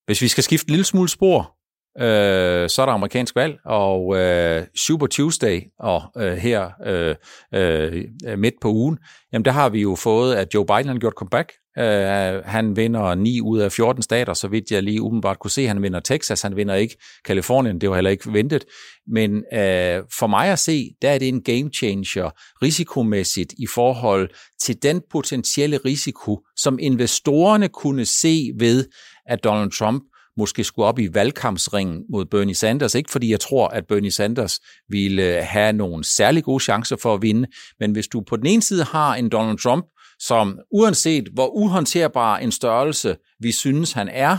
Hvis 0.06 0.22
vi 0.22 0.28
skal 0.28 0.44
skifte 0.44 0.68
en 0.68 0.72
lille 0.72 0.84
smule 0.84 1.08
spor, 1.08 1.56
øh, 2.00 2.68
så 2.68 2.82
er 2.82 2.86
der 2.86 2.92
amerikansk 2.92 3.36
valg, 3.36 3.58
og 3.64 4.16
øh, 4.16 4.62
Super 4.76 5.06
Tuesday, 5.06 5.60
og 5.78 6.02
øh, 6.18 6.32
her 6.32 6.70
øh, 6.86 7.14
øh, 7.54 8.38
midt 8.38 8.54
på 8.62 8.68
ugen, 8.68 8.98
jamen 9.32 9.44
der 9.44 9.50
har 9.50 9.68
vi 9.68 9.80
jo 9.80 9.94
fået, 9.94 10.34
at 10.34 10.54
Joe 10.54 10.66
Biden 10.66 10.88
har 10.88 10.98
gjort 10.98 11.12
comeback. 11.12 11.52
Øh, 11.78 12.44
han 12.44 12.76
vinder 12.76 13.14
9 13.14 13.40
ud 13.40 13.58
af 13.58 13.72
14 13.72 14.02
stater, 14.02 14.34
så 14.34 14.48
vidt 14.48 14.70
jeg 14.70 14.82
lige 14.82 15.02
umiddelbart 15.02 15.38
kunne 15.38 15.50
se. 15.50 15.66
Han 15.66 15.82
vinder 15.82 16.00
Texas, 16.00 16.42
han 16.42 16.56
vinder 16.56 16.74
ikke 16.74 16.96
Kalifornien, 17.24 17.80
det 17.80 17.90
var 17.90 17.94
heller 17.94 18.10
ikke 18.10 18.32
ventet. 18.32 18.64
Men 19.06 19.36
øh, 19.36 20.02
for 20.18 20.26
mig 20.26 20.48
at 20.48 20.58
se, 20.58 20.90
der 21.02 21.10
er 21.10 21.18
det 21.18 21.28
en 21.28 21.42
game 21.42 21.70
changer 21.74 22.30
risikomæssigt 22.62 23.54
i 23.58 23.66
forhold 23.66 24.28
til 24.60 24.82
den 24.82 25.02
potentielle 25.10 25.76
risiko, 25.84 26.40
som 26.56 26.78
investorerne 26.80 27.68
kunne 27.68 28.04
se 28.04 28.50
ved, 28.58 28.84
at 29.26 29.44
Donald 29.44 29.70
Trump 29.70 30.02
måske 30.36 30.64
skulle 30.64 30.86
op 30.86 30.98
i 30.98 31.14
valgkampsringen 31.14 32.04
mod 32.10 32.24
Bernie 32.24 32.54
Sanders. 32.54 32.94
Ikke 32.94 33.10
fordi 33.10 33.30
jeg 33.30 33.40
tror, 33.40 33.68
at 33.68 33.86
Bernie 33.86 34.10
Sanders 34.10 34.60
ville 34.88 35.22
øh, 35.22 35.44
have 35.46 35.72
nogle 35.72 36.04
særlig 36.04 36.44
gode 36.44 36.64
chancer 36.64 36.96
for 36.96 37.14
at 37.14 37.22
vinde, 37.22 37.48
men 37.80 37.92
hvis 37.92 38.08
du 38.08 38.20
på 38.20 38.36
den 38.36 38.46
ene 38.46 38.62
side 38.62 38.84
har 38.84 39.14
en 39.14 39.28
Donald 39.28 39.58
Trump, 39.58 39.84
som 40.18 40.58
uanset 40.72 41.28
hvor 41.34 41.48
uhåndterbar 41.48 42.38
en 42.38 42.52
størrelse 42.52 43.16
vi 43.40 43.52
synes 43.52 43.92
han 43.92 44.08
er, 44.08 44.38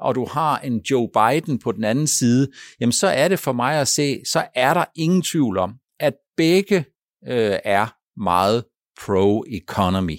og 0.00 0.14
du 0.14 0.26
har 0.26 0.58
en 0.58 0.80
Joe 0.90 1.08
Biden 1.14 1.58
på 1.58 1.72
den 1.72 1.84
anden 1.84 2.06
side, 2.06 2.48
jamen 2.80 2.92
så 2.92 3.06
er 3.06 3.28
det 3.28 3.38
for 3.38 3.52
mig 3.52 3.80
at 3.80 3.88
se, 3.88 4.20
så 4.26 4.46
er 4.54 4.74
der 4.74 4.84
ingen 4.96 5.22
tvivl 5.22 5.58
om, 5.58 5.74
at 6.00 6.14
begge 6.36 6.84
øh, 7.28 7.58
er 7.64 7.86
meget 8.20 8.64
pro-economy. 9.00 10.18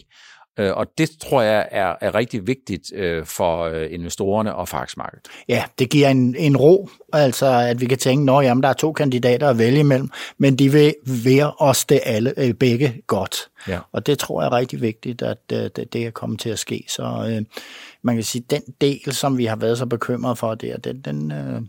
Øh, 0.60 0.72
og 0.76 0.86
det 0.98 1.10
tror 1.22 1.41
jeg 1.41 1.67
er, 1.72 1.95
er 2.02 2.15
rigtig 2.15 2.48
vigtigt 2.48 2.84
øh, 2.95 3.26
for 3.26 3.63
øh, 3.63 3.88
investorerne 3.91 4.56
og 4.56 4.67
for 4.67 4.78
aktiemarkedet. 4.78 5.28
Ja, 5.50 5.63
det 5.80 5.89
giver 5.89 6.10
en, 6.10 6.36
en 6.36 6.58
ro, 6.58 6.89
altså 7.13 7.45
at 7.45 7.82
vi 7.82 7.86
kan 7.86 7.98
tænke, 7.98 8.32
at 8.32 8.58
der 8.63 8.69
er 8.69 8.74
to 8.74 8.93
kandidater 8.93 9.50
at 9.50 9.58
vælge 9.58 9.80
imellem, 9.80 10.10
men 10.38 10.56
de 10.56 10.72
vil 10.72 10.93
være 11.26 11.54
os 11.60 11.86
det 11.86 12.00
alle, 12.06 12.34
øh, 12.38 12.54
begge 12.54 13.02
godt. 13.08 13.50
Ja. 13.67 13.80
Og 13.91 14.08
det 14.08 14.19
tror 14.19 14.41
jeg 14.41 14.48
er 14.48 14.54
rigtig 14.54 14.82
vigtigt, 14.82 15.22
at 15.22 15.38
øh, 15.54 15.69
det, 15.76 15.93
det 15.93 16.06
er 16.06 16.12
kommet 16.12 16.39
til 16.39 16.50
at 16.50 16.60
ske. 16.60 16.86
Så 16.88 17.04
øh, 17.30 17.41
man 18.02 18.15
kan 18.15 18.24
sige, 18.24 18.43
den 18.50 18.62
del, 18.82 19.13
som 19.13 19.38
vi 19.38 19.45
har 19.45 19.56
været 19.56 19.78
så 19.78 19.86
bekymret 19.86 20.38
for, 20.38 20.56
det, 20.56 20.84
den, 20.84 21.02
den, 21.02 21.32
øh, 21.32 21.62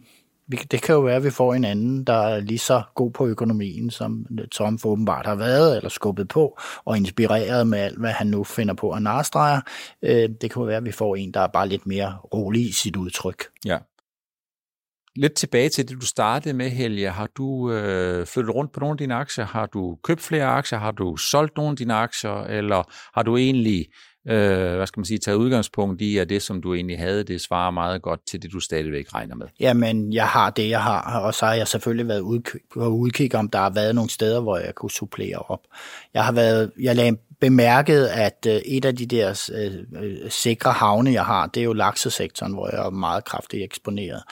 det 0.51 0.83
kan 0.83 0.95
jo 0.95 1.01
være, 1.01 1.17
at 1.17 1.25
vi 1.25 1.31
får 1.31 1.55
en 1.55 1.65
anden, 1.65 2.05
der 2.05 2.13
er 2.13 2.41
lige 2.41 2.59
så 2.59 2.83
god 2.95 3.11
på 3.11 3.27
økonomien, 3.27 3.91
som 3.91 4.27
Tom 4.53 4.79
for 4.79 4.89
åbenbart 4.89 5.27
har 5.27 5.35
været, 5.35 5.77
eller 5.77 5.89
skubbet 5.89 6.29
på, 6.29 6.59
og 6.85 6.97
inspireret 6.97 7.67
med 7.67 7.79
alt, 7.79 7.99
hvad 7.99 8.11
han 8.11 8.27
nu 8.27 8.45
finder 8.45 8.75
på 8.75 8.91
at 8.91 9.03
narstreger. 9.03 9.61
Øh, 10.03 10.29
det 10.41 10.51
kan 10.51 10.61
jo 10.61 10.63
være, 10.63 10.77
at 10.77 10.85
vi 10.85 10.93
får 10.93 11.17
en, 11.17 11.35
der 11.35 11.41
er 11.41 11.47
bare 11.47 11.69
lidt 11.69 11.87
mere 11.87 12.17
rolig 12.35 12.69
i 12.69 12.73
sit 12.73 12.97
udtryk. 12.97 13.45
Ja. 13.65 13.79
Lidt 15.17 15.35
tilbage 15.35 15.69
til 15.69 15.89
det, 15.89 16.01
du 16.01 16.07
startede 16.07 16.55
med, 16.55 16.71
Helge. 16.71 17.11
Har 17.11 17.29
du 17.37 17.73
øh, 17.73 18.27
flyttet 18.27 18.55
rundt 18.55 18.73
på 18.73 18.81
nogle 18.81 18.93
af 18.93 18.99
dine 18.99 19.15
aktier? 19.15 19.45
Har 19.45 19.67
du 19.67 19.99
købt 20.03 20.21
flere 20.21 20.45
aktier? 20.45 20.79
Har 20.79 20.91
du 20.91 21.17
solgt 21.17 21.57
nogle 21.57 21.71
af 21.71 21.77
dine 21.77 21.95
aktier? 21.95 22.45
Eller 22.45 22.83
har 23.15 23.23
du 23.23 23.37
egentlig 23.37 23.87
øh, 24.29 24.77
hvad 24.77 24.87
skal 24.87 25.01
man 25.01 25.05
sige, 25.05 25.19
taget 25.19 25.37
udgangspunkt 25.37 26.01
i, 26.01 26.19
at 26.19 26.29
det, 26.29 26.43
som 26.43 26.63
du 26.63 26.75
egentlig 26.75 26.99
havde, 26.99 27.25
det 27.25 27.41
svarer 27.41 27.71
meget 27.71 28.03
godt 28.03 28.21
til 28.27 28.43
det, 28.43 28.53
du 28.53 28.61
stadigvæk 28.61 29.15
regner 29.15 29.35
med? 29.35 29.47
Jamen, 29.61 30.13
jeg 30.13 30.27
har 30.27 30.51
det, 30.51 30.69
jeg 30.69 30.83
har, 30.83 31.21
og 31.21 31.35
så 31.35 31.47
har 31.47 31.55
jeg 31.55 31.69
selvfølgelig 31.69 32.09
været 32.09 32.21
udkig, 32.21 32.61
udkig 32.77 33.35
om, 33.35 33.49
der 33.49 33.59
har 33.59 33.71
været 33.71 33.95
nogle 33.95 34.11
steder, 34.11 34.41
hvor 34.41 34.59
jeg 34.59 34.75
kunne 34.75 34.91
supplere 34.91 35.39
op. 35.39 35.61
Jeg 36.15 36.25
har 36.25 36.33
været, 36.33 36.73
jeg 36.81 36.97
lagde 36.97 37.17
bemærket, 37.41 38.07
at 38.07 38.47
øh, 38.49 38.55
et 38.55 38.85
af 38.85 38.97
de 38.97 39.07
der 39.07 39.51
øh, 39.55 40.03
øh, 40.03 40.31
sikre 40.31 40.73
havne, 40.73 41.13
jeg 41.13 41.25
har, 41.25 41.47
det 41.47 41.61
er 41.61 41.65
jo 41.65 41.73
laksesektoren, 41.73 42.53
hvor 42.53 42.69
jeg 42.73 42.87
er 42.87 42.91
meget 42.91 43.25
kraftigt 43.25 43.65
eksponeret. 43.65 44.23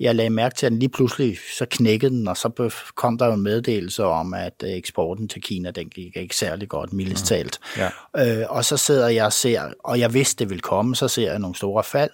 Jeg 0.00 0.14
lagde 0.14 0.30
mærke 0.30 0.54
til, 0.54 0.66
at 0.66 0.72
den 0.72 0.78
lige 0.78 0.88
pludselig 0.88 1.38
så 1.58 1.66
knækkede 1.70 2.10
den, 2.10 2.28
og 2.28 2.36
så 2.36 2.70
kom 2.94 3.18
der 3.18 3.26
jo 3.26 3.32
en 3.32 3.42
meddelelse 3.42 4.04
om, 4.04 4.34
at 4.34 4.62
eksporten 4.66 5.28
til 5.28 5.42
Kina, 5.42 5.70
den 5.70 5.88
gik 5.88 6.16
ikke 6.16 6.36
særlig 6.36 6.68
godt, 6.68 6.92
mildest 6.92 7.24
mm. 7.24 7.26
talt. 7.26 7.58
Ja. 7.76 8.40
Øh, 8.40 8.46
og 8.48 8.64
så 8.64 8.76
sidder 8.76 9.08
jeg 9.08 9.26
og 9.26 9.32
ser, 9.32 9.62
og 9.84 10.00
jeg 10.00 10.14
vidste, 10.14 10.38
det 10.38 10.50
ville 10.50 10.62
komme, 10.62 10.96
så 10.96 11.08
ser 11.08 11.30
jeg 11.30 11.38
nogle 11.38 11.56
store 11.56 11.84
fald, 11.84 12.10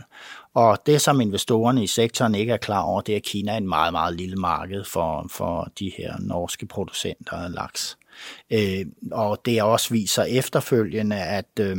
og 0.55 0.79
det, 0.87 1.01
som 1.01 1.21
investorerne 1.21 1.85
i 1.85 1.87
sektoren 1.87 2.35
ikke 2.35 2.53
er 2.53 2.57
klar 2.57 2.81
over, 2.81 3.01
det 3.01 3.13
er, 3.13 3.17
at 3.17 3.23
Kina 3.23 3.53
er 3.53 3.57
en 3.57 3.69
meget, 3.69 3.93
meget 3.93 4.17
lille 4.17 4.37
marked 4.37 4.85
for, 4.85 5.27
for 5.31 5.69
de 5.79 5.93
her 5.99 6.15
norske 6.21 6.67
producenter 6.67 7.33
af 7.33 7.53
laks. 7.53 7.97
Øh, 8.53 8.87
og 9.13 9.43
det 9.45 9.59
er 9.59 9.63
også 9.63 9.91
viser 9.91 10.23
efterfølgende, 10.23 11.17
at, 11.17 11.49
øh, 11.61 11.77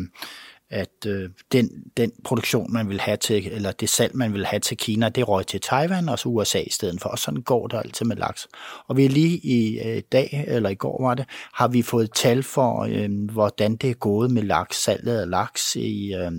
at 0.69 1.05
øh, 1.07 1.29
den, 1.51 1.69
den 1.97 2.11
produktion, 2.23 2.73
man 2.73 2.89
vil 2.89 2.99
have 2.99 3.17
til, 3.17 3.47
eller 3.51 3.71
det 3.71 3.89
salg, 3.89 4.15
man 4.15 4.33
vil 4.33 4.45
have 4.45 4.59
til 4.59 4.77
Kina, 4.77 5.09
det 5.09 5.27
røg 5.27 5.47
til 5.47 5.61
Taiwan 5.61 6.09
og 6.09 6.19
så 6.19 6.29
USA 6.29 6.59
i 6.59 6.69
stedet 6.69 7.01
for. 7.01 7.09
Og 7.09 7.19
sådan 7.19 7.41
går 7.41 7.67
det 7.67 7.77
altid 7.77 8.05
med 8.05 8.15
laks. 8.15 8.47
Og 8.87 8.97
vi 8.97 9.07
lige 9.07 9.37
i 9.37 9.79
øh, 9.79 10.01
dag, 10.11 10.45
eller 10.47 10.69
i 10.69 10.75
går 10.75 11.03
var 11.03 11.13
det, 11.13 11.25
har 11.53 11.67
vi 11.67 11.81
fået 11.81 12.11
tal 12.11 12.43
for, 12.43 12.83
øh, 12.83 13.31
hvordan 13.31 13.75
det 13.75 13.89
er 13.89 13.93
gået 13.93 14.31
med 14.31 14.41
laks, 14.41 14.83
salget 14.83 15.17
af 15.17 15.29
laks 15.29 15.75
i, 15.75 16.13
øh, 16.13 16.31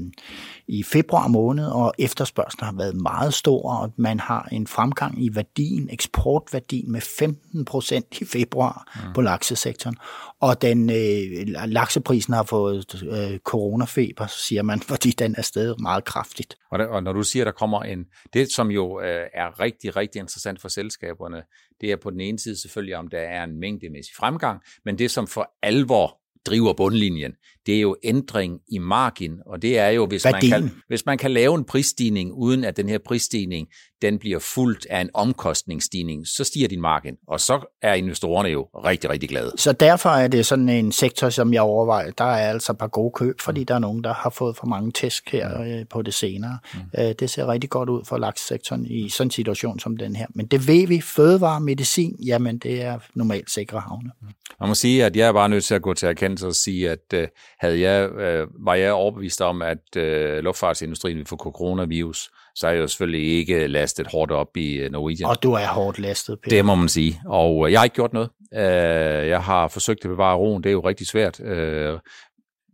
i 0.68 0.82
februar 0.82 1.28
måned, 1.28 1.66
og 1.66 1.94
efterspørgselen 1.98 2.64
har 2.64 2.72
været 2.76 2.94
meget 2.94 3.34
stor, 3.34 3.72
og 3.72 3.92
man 3.96 4.20
har 4.20 4.48
en 4.52 4.66
fremgang 4.66 5.24
i 5.24 5.34
værdien, 5.34 5.88
eksportværdien 5.92 6.92
med 6.92 7.00
15 7.00 7.64
procent 7.64 8.20
i 8.20 8.24
februar 8.24 8.92
mm. 8.96 9.12
på 9.12 9.20
laksesektoren. 9.20 9.96
og 10.40 10.62
den 10.62 10.90
øh, 10.90 11.46
lakseprisen 11.66 12.34
har 12.34 12.42
fået 12.42 13.02
øh, 13.02 13.38
coronafeber, 13.38 14.26
siger 14.26 14.62
man, 14.62 14.80
fordi 14.92 15.10
den 15.10 15.34
er 15.38 15.42
steget 15.42 15.80
meget 15.80 16.04
kraftigt. 16.04 16.56
Og, 16.70 16.78
der, 16.78 16.86
og 16.86 17.02
når 17.02 17.12
du 17.12 17.22
siger, 17.22 17.44
der 17.44 17.52
kommer 17.52 17.82
en, 17.82 18.04
det 18.32 18.52
som 18.52 18.70
jo 18.70 19.00
øh, 19.00 19.26
er 19.34 19.60
rigtig, 19.60 19.96
rigtig 19.96 20.20
interessant 20.20 20.60
for 20.60 20.68
selskaberne, 20.68 21.42
det 21.80 21.92
er 21.92 21.96
på 21.96 22.10
den 22.10 22.20
ene 22.20 22.38
side 22.38 22.60
selvfølgelig, 22.60 22.96
om 22.96 23.08
der 23.08 23.18
er 23.18 23.44
en 23.44 23.60
mængdemæssig 23.60 24.14
fremgang, 24.16 24.60
men 24.84 24.98
det 24.98 25.10
som 25.10 25.26
for 25.26 25.50
alvor 25.62 26.18
driver 26.46 26.72
bundlinjen, 26.72 27.32
det 27.66 27.76
er 27.76 27.80
jo 27.80 27.96
ændring 28.04 28.60
i 28.68 28.78
margin, 28.78 29.32
og 29.46 29.62
det 29.62 29.78
er 29.78 29.88
jo, 29.88 30.06
hvis 30.06 30.24
man, 30.24 30.40
kan, 30.40 30.70
hvis 30.88 31.06
man 31.06 31.18
kan 31.18 31.30
lave 31.30 31.54
en 31.54 31.64
prisstigning, 31.64 32.32
uden 32.32 32.64
at 32.64 32.76
den 32.76 32.88
her 32.88 32.98
prisstigning, 33.06 33.68
den 34.02 34.18
bliver 34.18 34.38
fuldt 34.38 34.86
af 34.90 35.00
en 35.00 35.10
omkostningsstigning, 35.14 36.26
så 36.26 36.44
stiger 36.44 36.68
din 36.68 36.80
margin, 36.80 37.14
og 37.28 37.40
så 37.40 37.74
er 37.82 37.94
investorerne 37.94 38.48
jo 38.48 38.62
rigtig, 38.62 39.10
rigtig 39.10 39.28
glade. 39.28 39.52
Så 39.56 39.72
derfor 39.72 40.10
er 40.10 40.28
det 40.28 40.46
sådan 40.46 40.68
en 40.68 40.92
sektor, 40.92 41.28
som 41.28 41.52
jeg 41.52 41.62
overvejer, 41.62 42.10
der 42.10 42.24
er 42.24 42.50
altså 42.50 42.72
et 42.72 42.78
par 42.78 42.86
gode 42.86 43.12
køb, 43.14 43.40
fordi 43.40 43.60
mm. 43.60 43.66
der 43.66 43.74
er 43.74 43.78
nogen, 43.78 44.04
der 44.04 44.14
har 44.14 44.30
fået 44.30 44.56
for 44.56 44.66
mange 44.66 44.92
tæsk 44.92 45.30
her 45.30 45.58
mm. 45.58 45.64
Øh, 45.64 45.86
på 45.90 46.02
det 46.02 46.14
senere. 46.14 46.58
Mm. 46.74 46.80
Øh, 46.98 47.14
det 47.18 47.30
ser 47.30 47.46
rigtig 47.46 47.70
godt 47.70 47.88
ud 47.88 48.04
for 48.04 48.18
lakssektoren 48.18 48.86
i 48.86 49.08
sådan 49.08 49.26
en 49.26 49.30
situation 49.30 49.78
som 49.78 49.96
den 49.96 50.16
her. 50.16 50.26
Men 50.34 50.46
det 50.46 50.68
ved 50.68 50.86
vi, 50.86 51.00
fødevare, 51.00 51.60
medicin, 51.60 52.16
jamen 52.26 52.58
det 52.58 52.82
er 52.82 52.98
normalt 53.14 53.50
sikre 53.50 53.80
havne. 53.80 54.10
Mm. 54.22 54.28
Man 54.60 54.68
må 54.68 54.74
sige, 54.74 55.04
at 55.04 55.16
jeg 55.16 55.28
er 55.28 55.32
bare 55.32 55.48
nødt 55.48 55.64
til 55.64 55.74
at 55.74 55.82
gå 55.82 55.94
til 55.94 56.08
erkendelse 56.08 56.46
og 56.46 56.54
sige, 56.54 56.90
at 56.90 57.12
øh, 57.14 57.28
havde 57.58 57.80
jeg, 57.80 58.10
øh, 58.10 58.46
var 58.66 58.74
jeg 58.74 58.92
overbevist 58.92 59.40
om, 59.40 59.62
at 59.62 59.96
øh, 59.96 60.38
luftfartsindustrien 60.38 61.16
ville 61.16 61.26
få 61.26 61.36
coronavirus, 61.36 62.30
så 62.54 62.66
er 62.66 62.70
jeg 62.70 62.80
jo 62.80 62.86
selvfølgelig 62.86 63.38
ikke 63.38 63.66
lastet 63.66 64.06
hårdt 64.06 64.32
op 64.32 64.56
i 64.56 64.74
øh, 64.74 64.90
Norwegian. 64.90 65.28
Og 65.30 65.42
du 65.42 65.52
er 65.52 65.66
hårdt 65.66 65.98
lastet, 65.98 66.38
Peter. 66.42 66.56
Det 66.56 66.64
må 66.64 66.74
man 66.74 66.88
sige. 66.88 67.20
Og 67.26 67.66
øh, 67.66 67.72
jeg 67.72 67.80
har 67.80 67.84
ikke 67.84 67.94
gjort 67.94 68.12
noget. 68.12 68.30
Øh, 68.54 69.28
jeg 69.28 69.42
har 69.42 69.68
forsøgt 69.68 70.04
at 70.04 70.08
bevare 70.08 70.36
roen. 70.36 70.62
Det 70.62 70.70
er 70.70 70.72
jo 70.72 70.80
rigtig 70.80 71.06
svært. 71.06 71.40
Øh, 71.40 71.98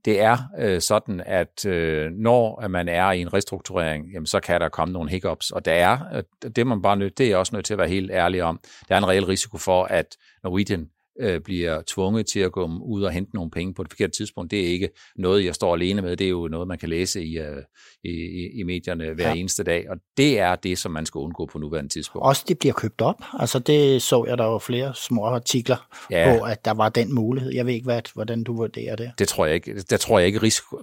det 0.05 0.21
er 0.21 0.38
øh, 0.59 0.81
sådan, 0.81 1.23
at 1.27 1.66
øh, 1.66 2.11
når 2.11 2.69
man 2.69 2.88
er 2.88 3.12
i 3.12 3.21
en 3.21 3.33
restrukturering, 3.33 4.12
jamen, 4.12 4.27
så 4.27 4.40
kan 4.40 4.61
der 4.61 4.69
komme 4.69 4.93
nogle 4.93 5.11
hiccups, 5.11 5.51
og 5.51 5.64
der 5.64 5.73
er, 5.73 5.99
øh, 6.14 6.51
det 6.57 6.66
man 6.66 6.83
bare 6.83 6.97
nødt, 6.97 7.19
det 7.19 7.33
er 7.33 7.37
også 7.37 7.55
nødt 7.55 7.66
til 7.66 7.75
at 7.75 7.79
være 7.79 7.88
helt 7.88 8.11
ærlig 8.11 8.43
om, 8.43 8.61
der 8.88 8.95
er 8.95 8.99
en 8.99 9.09
reel 9.09 9.27
risiko 9.27 9.59
for, 9.59 9.85
at 9.85 10.16
Norwegian 10.45 10.88
øh, 11.20 11.40
bliver 11.40 11.83
tvunget 11.87 12.27
til 12.27 12.40
at 12.40 12.53
gå 12.53 12.70
ud 12.83 13.03
og 13.03 13.12
hente 13.12 13.31
nogle 13.35 13.51
penge 13.51 13.75
på 13.75 13.83
et 13.83 13.88
forkert 13.90 14.12
tidspunkt. 14.12 14.51
Det 14.51 14.61
er 14.61 14.66
ikke 14.66 14.88
noget, 15.16 15.44
jeg 15.44 15.55
står 15.55 15.75
alene 15.75 16.03
med. 16.03 16.16
Det 16.16 16.25
er 16.25 16.29
jo 16.29 16.49
noget, 16.49 16.68
man 16.68 16.79
kan 16.79 16.88
læse 16.88 17.25
i, 17.25 17.38
øh, 17.38 17.62
i, 18.05 18.11
i 18.55 18.62
medierne 18.62 19.14
hver 19.14 19.29
ja. 19.29 19.35
eneste 19.35 19.64
dag. 19.64 19.90
Og 19.90 19.96
det 20.16 20.38
er 20.38 20.57
det, 20.57 20.79
som 20.79 20.92
man 20.92 21.07
skal 21.07 21.18
undgå 21.18 21.46
på 21.46 21.59
nuværende 21.59 21.92
tidspunkt. 21.92 22.27
Også 22.27 22.44
det 22.49 22.59
bliver 22.59 22.73
købt 22.73 23.01
op. 23.01 23.23
Altså 23.38 23.59
det 23.59 24.03
så 24.03 24.25
jeg, 24.29 24.38
der 24.38 24.44
var 24.44 24.59
flere 24.59 24.94
små 24.94 25.25
artikler 25.25 25.88
ja. 26.11 26.38
på, 26.38 26.44
at 26.44 26.64
der 26.64 26.75
var 26.75 26.88
den 26.88 27.14
mulighed. 27.14 27.53
Jeg 27.55 27.66
ved 27.66 27.75
ikke, 27.75 27.85
hvad, 27.85 28.03
hvordan 28.14 28.44
du 28.44 28.57
vurderer 28.57 28.96
det. 28.96 29.12
Det 29.18 29.29
tror 29.29 29.46
jeg 29.46 29.55
ikke. 29.55 29.81
Der 29.81 29.96
tror 29.96 30.18
jeg 30.18 30.27
ikke, 30.27 30.38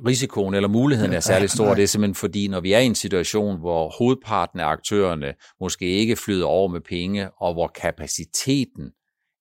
risikoen 0.08 0.54
eller 0.54 0.70
muligheden 0.70 1.14
er 1.14 1.20
særlig 1.20 1.50
stor. 1.50 1.74
Det 1.74 1.84
er 1.84 1.88
simpelthen 1.88 2.16
fordi, 2.16 2.48
når 2.48 2.60
vi 2.60 2.74
er 2.74 2.80
i 2.80 2.86
en 2.86 2.96
situation, 2.96 3.60
hvor 3.60 3.90
hovedparten 3.98 4.60
af 4.60 4.66
aktørerne 4.66 5.34
måske 5.62 5.86
ikke 5.86 6.16
flyder 6.16 6.46
over 6.46 6.68
med 6.68 6.82
penge, 6.82 7.30
og 7.32 7.54
hvor 7.54 7.68
kapaciteten 7.68 8.92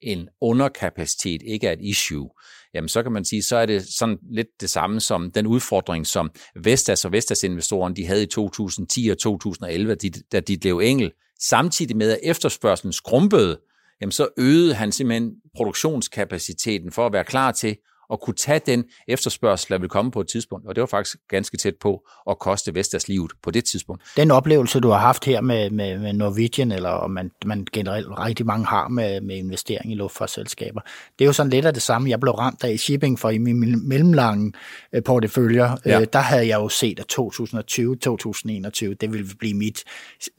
en 0.03 0.29
underkapacitet 0.41 1.43
ikke 1.43 1.67
er 1.67 1.73
et 1.73 1.81
issue, 1.81 2.31
jamen 2.75 2.89
så 2.89 3.03
kan 3.03 3.13
man 3.13 3.25
sige, 3.25 3.43
så 3.43 3.57
er 3.57 3.67
det 3.67 3.87
sådan 3.89 4.19
lidt 4.31 4.61
det 4.61 4.71
samme 4.71 5.01
som 5.01 5.31
den 5.31 5.47
udfordring, 5.47 6.07
som 6.07 6.31
Vestas 6.55 7.05
og 7.05 7.13
Vestas-investorerne 7.13 7.95
de 7.95 8.07
havde 8.07 8.23
i 8.23 8.27
2010 8.27 9.09
og 9.09 9.19
2011, 9.19 9.95
da 10.33 10.41
de 10.41 10.59
blev 10.59 10.79
engel, 10.79 11.13
samtidig 11.41 11.97
med 11.97 12.11
at 12.11 12.19
efterspørgselen 12.23 12.93
skrumpede, 12.93 13.61
jamen 14.01 14.13
så 14.13 14.29
øgede 14.39 14.75
han 14.75 14.93
simpelthen 14.93 15.33
produktionskapaciteten 15.57 16.93
for 16.93 17.07
at 17.07 17.13
være 17.13 17.25
klar 17.25 17.53
til 17.53 17.77
at 18.13 18.21
kunne 18.21 18.35
tage 18.35 18.61
den 18.67 18.85
efterspørgsel, 19.09 19.73
der 19.73 19.79
vil 19.79 19.89
komme 19.89 20.11
på 20.11 20.21
et 20.21 20.29
tidspunkt. 20.29 20.69
Og 20.69 20.75
det 20.75 20.81
var 20.81 20.87
faktisk 20.87 21.17
ganske 21.29 21.57
tæt 21.57 21.75
på 21.81 22.09
at 22.31 22.39
koste 22.39 22.75
Vestas 22.75 23.09
livet 23.09 23.33
på 23.43 23.51
det 23.51 23.65
tidspunkt. 23.65 24.03
Den 24.17 24.31
oplevelse, 24.31 24.81
du 24.81 24.89
har 24.89 24.99
haft 24.99 25.25
her 25.25 25.41
med, 25.41 25.71
med, 25.71 25.99
med 25.99 26.13
Norwegian, 26.13 26.73
eller 26.73 27.07
man, 27.07 27.31
man 27.47 27.67
generelt 27.73 28.07
rigtig 28.11 28.47
mange 28.47 28.67
har 28.67 28.89
med, 28.89 29.21
med 29.21 29.37
investering 29.37 29.93
i 29.93 29.95
luftfartsselskaber, 29.95 30.81
det 31.19 31.25
er 31.25 31.27
jo 31.27 31.33
sådan 31.33 31.51
lidt 31.51 31.65
af 31.65 31.75
det 31.75 31.83
samme, 31.83 32.11
jeg 32.11 32.21
blev 32.21 32.33
ramt 32.33 32.65
af 32.65 32.79
shipping 32.79 33.19
for 33.19 33.31
i 33.31 33.39
min 33.39 33.89
mellemlange 33.89 34.53
øh, 34.93 35.03
porteføljer. 35.03 35.77
Ja. 35.87 36.01
Øh, 36.01 36.07
der 36.13 36.19
havde 36.19 36.49
jeg 36.49 36.57
jo 36.57 36.69
set, 36.69 37.01
at 37.01 37.07
2020-2021, 37.13 38.95
det 39.01 39.13
ville 39.13 39.27
blive 39.39 39.55
mit 39.55 39.85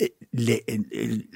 øh, 0.02 0.08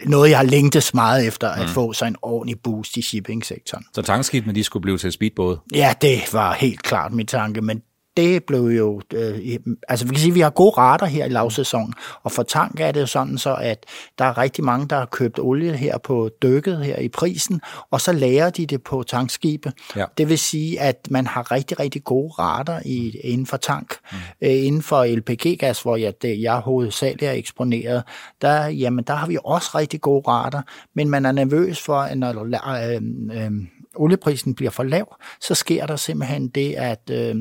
noget, 0.05 0.29
jeg 0.29 0.37
har 0.37 0.45
længtes 0.45 0.93
meget 0.93 1.27
efter 1.27 1.49
at 1.49 1.61
mm. 1.61 1.67
få 1.67 1.93
så 1.93 2.05
en 2.05 2.15
ordentlig 2.21 2.59
boost 2.63 2.97
i 2.97 3.01
shippingsektoren. 3.01 3.85
Så 3.93 4.01
tankskibene, 4.01 4.55
de 4.55 4.63
skulle 4.63 4.81
blive 4.81 4.97
til 4.97 5.11
speedbåde? 5.11 5.59
Ja, 5.75 5.93
det 6.01 6.20
var 6.31 6.53
helt 6.53 6.83
klart 6.83 7.13
min 7.13 7.27
tanke, 7.27 7.61
men 7.61 7.81
det 8.17 8.43
blev 8.43 8.61
jo, 8.61 9.01
øh, 9.13 9.59
altså 9.87 10.05
vi 10.05 10.09
kan 10.09 10.19
sige, 10.19 10.31
at 10.31 10.35
vi 10.35 10.39
har 10.39 10.49
gode 10.49 10.71
rater 10.77 11.05
her 11.05 11.25
i 11.25 11.29
lavsæsonen, 11.29 11.93
og 12.23 12.31
for 12.31 12.43
tank 12.43 12.79
er 12.79 12.91
det 12.91 13.01
jo 13.01 13.05
sådan 13.05 13.37
så, 13.37 13.55
at 13.55 13.85
der 14.17 14.25
er 14.25 14.37
rigtig 14.37 14.63
mange, 14.63 14.87
der 14.87 14.95
har 14.95 15.05
købt 15.05 15.39
olie 15.39 15.77
her 15.77 15.97
på 15.97 16.29
dykket 16.41 16.85
her 16.85 16.97
i 16.97 17.09
prisen, 17.09 17.61
og 17.91 18.01
så 18.01 18.11
lærer 18.13 18.49
de 18.49 18.65
det 18.65 18.83
på 18.83 19.03
tankskibe. 19.03 19.71
Ja. 19.95 20.05
Det 20.17 20.29
vil 20.29 20.39
sige, 20.39 20.81
at 20.81 21.07
man 21.11 21.27
har 21.27 21.51
rigtig, 21.51 21.79
rigtig 21.79 22.03
gode 22.03 22.33
rater 22.39 22.79
i, 22.85 23.19
inden 23.23 23.45
for 23.45 23.57
tank. 23.57 23.95
Mm. 24.11 24.17
Øh, 24.41 24.65
inden 24.65 24.81
for 24.81 25.05
LPG-gas, 25.15 25.81
hvor 25.81 25.95
jeg, 25.95 26.13
det, 26.21 26.41
jeg 26.41 26.55
hovedsageligt 26.55 27.23
er 27.23 27.31
eksponeret, 27.31 28.03
der, 28.41 28.65
jamen, 28.67 29.03
der 29.03 29.13
har 29.13 29.27
vi 29.27 29.37
også 29.45 29.69
rigtig 29.75 30.01
gode 30.01 30.27
rater, 30.27 30.61
men 30.93 31.09
man 31.09 31.25
er 31.25 31.31
nervøs 31.31 31.81
for, 31.81 31.95
at 31.95 32.17
når 32.17 32.43
øh, 32.93 33.01
øh, 33.43 33.51
olieprisen 33.95 34.55
bliver 34.55 34.71
for 34.71 34.83
lav, 34.83 35.15
så 35.41 35.55
sker 35.55 35.85
der 35.85 35.95
simpelthen 35.95 36.47
det, 36.47 36.73
at 36.73 37.09
øh, 37.11 37.35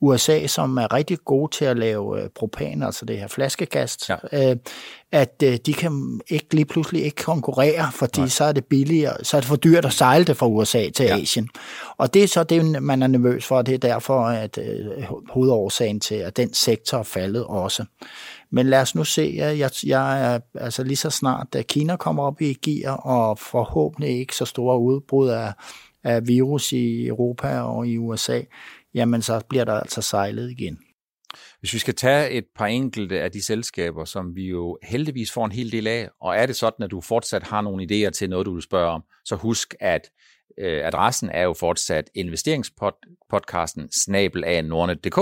USA, 0.00 0.46
som 0.46 0.76
er 0.76 0.92
rigtig 0.94 1.18
gode 1.24 1.52
til 1.52 1.64
at 1.64 1.78
lave 1.78 2.22
øh, 2.22 2.28
propan, 2.34 2.82
altså 2.82 3.04
det 3.04 3.18
her 3.18 3.28
flaskegas, 3.28 3.98
ja. 4.08 4.50
øh, 4.50 4.56
at 5.12 5.42
øh, 5.44 5.58
de 5.66 5.74
kan 5.74 6.20
ikke 6.28 6.54
lige 6.54 6.64
pludselig 6.64 7.04
ikke 7.04 7.22
konkurrere, 7.22 7.92
fordi 7.92 8.20
Nej. 8.20 8.28
så 8.28 8.44
er 8.44 8.52
det 8.52 8.64
billigere, 8.64 9.24
så 9.24 9.36
er 9.36 9.40
det 9.40 9.48
for 9.48 9.56
dyrt 9.56 9.84
at 9.84 9.92
sejle 9.92 10.24
det 10.24 10.36
fra 10.36 10.46
USA 10.46 10.90
til 10.90 11.06
ja. 11.06 11.18
Asien. 11.18 11.48
Og 11.96 12.14
det 12.14 12.22
er 12.22 12.28
så 12.28 12.44
det, 12.44 12.82
man 12.82 13.02
er 13.02 13.06
nervøs 13.06 13.46
for, 13.46 13.56
og 13.56 13.66
det 13.66 13.74
er 13.74 13.78
derfor, 13.78 14.20
at 14.24 14.58
øh, 14.58 15.02
hovedårsagen 15.28 16.00
til, 16.00 16.14
at 16.14 16.36
den 16.36 16.54
sektor 16.54 16.98
er 16.98 17.02
faldet 17.02 17.44
også. 17.44 17.84
Men 18.52 18.66
lad 18.66 18.80
os 18.80 18.94
nu 18.94 19.04
se, 19.04 19.34
jeg, 19.36 19.70
jeg 19.86 20.34
er 20.34 20.40
altså 20.54 20.84
lige 20.84 20.96
så 20.96 21.10
snart, 21.10 21.46
da 21.52 21.62
Kina 21.62 21.96
kommer 21.96 22.22
op 22.22 22.40
i 22.40 22.54
gear, 22.54 22.92
og 22.92 23.38
forhåbentlig 23.38 24.18
ikke 24.18 24.36
så 24.36 24.44
store 24.44 24.78
udbrud 24.78 25.28
af 25.28 25.52
af 26.04 26.28
virus 26.28 26.72
i 26.72 27.06
Europa 27.06 27.60
og 27.60 27.88
i 27.88 27.98
USA, 27.98 28.40
jamen 28.94 29.22
så 29.22 29.40
bliver 29.48 29.64
der 29.64 29.74
altså 29.74 30.02
sejlet 30.02 30.50
igen. 30.50 30.78
Hvis 31.60 31.74
vi 31.74 31.78
skal 31.78 31.94
tage 31.94 32.30
et 32.30 32.44
par 32.56 32.66
enkelte 32.66 33.20
af 33.20 33.32
de 33.32 33.44
selskaber, 33.44 34.04
som 34.04 34.36
vi 34.36 34.48
jo 34.48 34.78
heldigvis 34.82 35.32
får 35.32 35.44
en 35.44 35.52
hel 35.52 35.72
del 35.72 35.86
af, 35.86 36.08
og 36.20 36.36
er 36.36 36.46
det 36.46 36.56
sådan, 36.56 36.84
at 36.84 36.90
du 36.90 37.00
fortsat 37.00 37.42
har 37.42 37.60
nogle 37.60 37.84
idéer 37.84 38.10
til 38.10 38.30
noget, 38.30 38.46
du 38.46 38.54
vil 38.54 38.62
spørge 38.62 38.90
om, 38.90 39.02
så 39.24 39.36
husk, 39.36 39.74
at 39.80 40.10
øh, 40.58 40.86
adressen 40.86 41.30
er 41.30 41.42
jo 41.42 41.52
fortsat 41.52 42.10
investeringspodcasten 42.14 43.92
snabel 43.92 44.44
af 44.44 44.64
nordnet.dk 44.64 45.18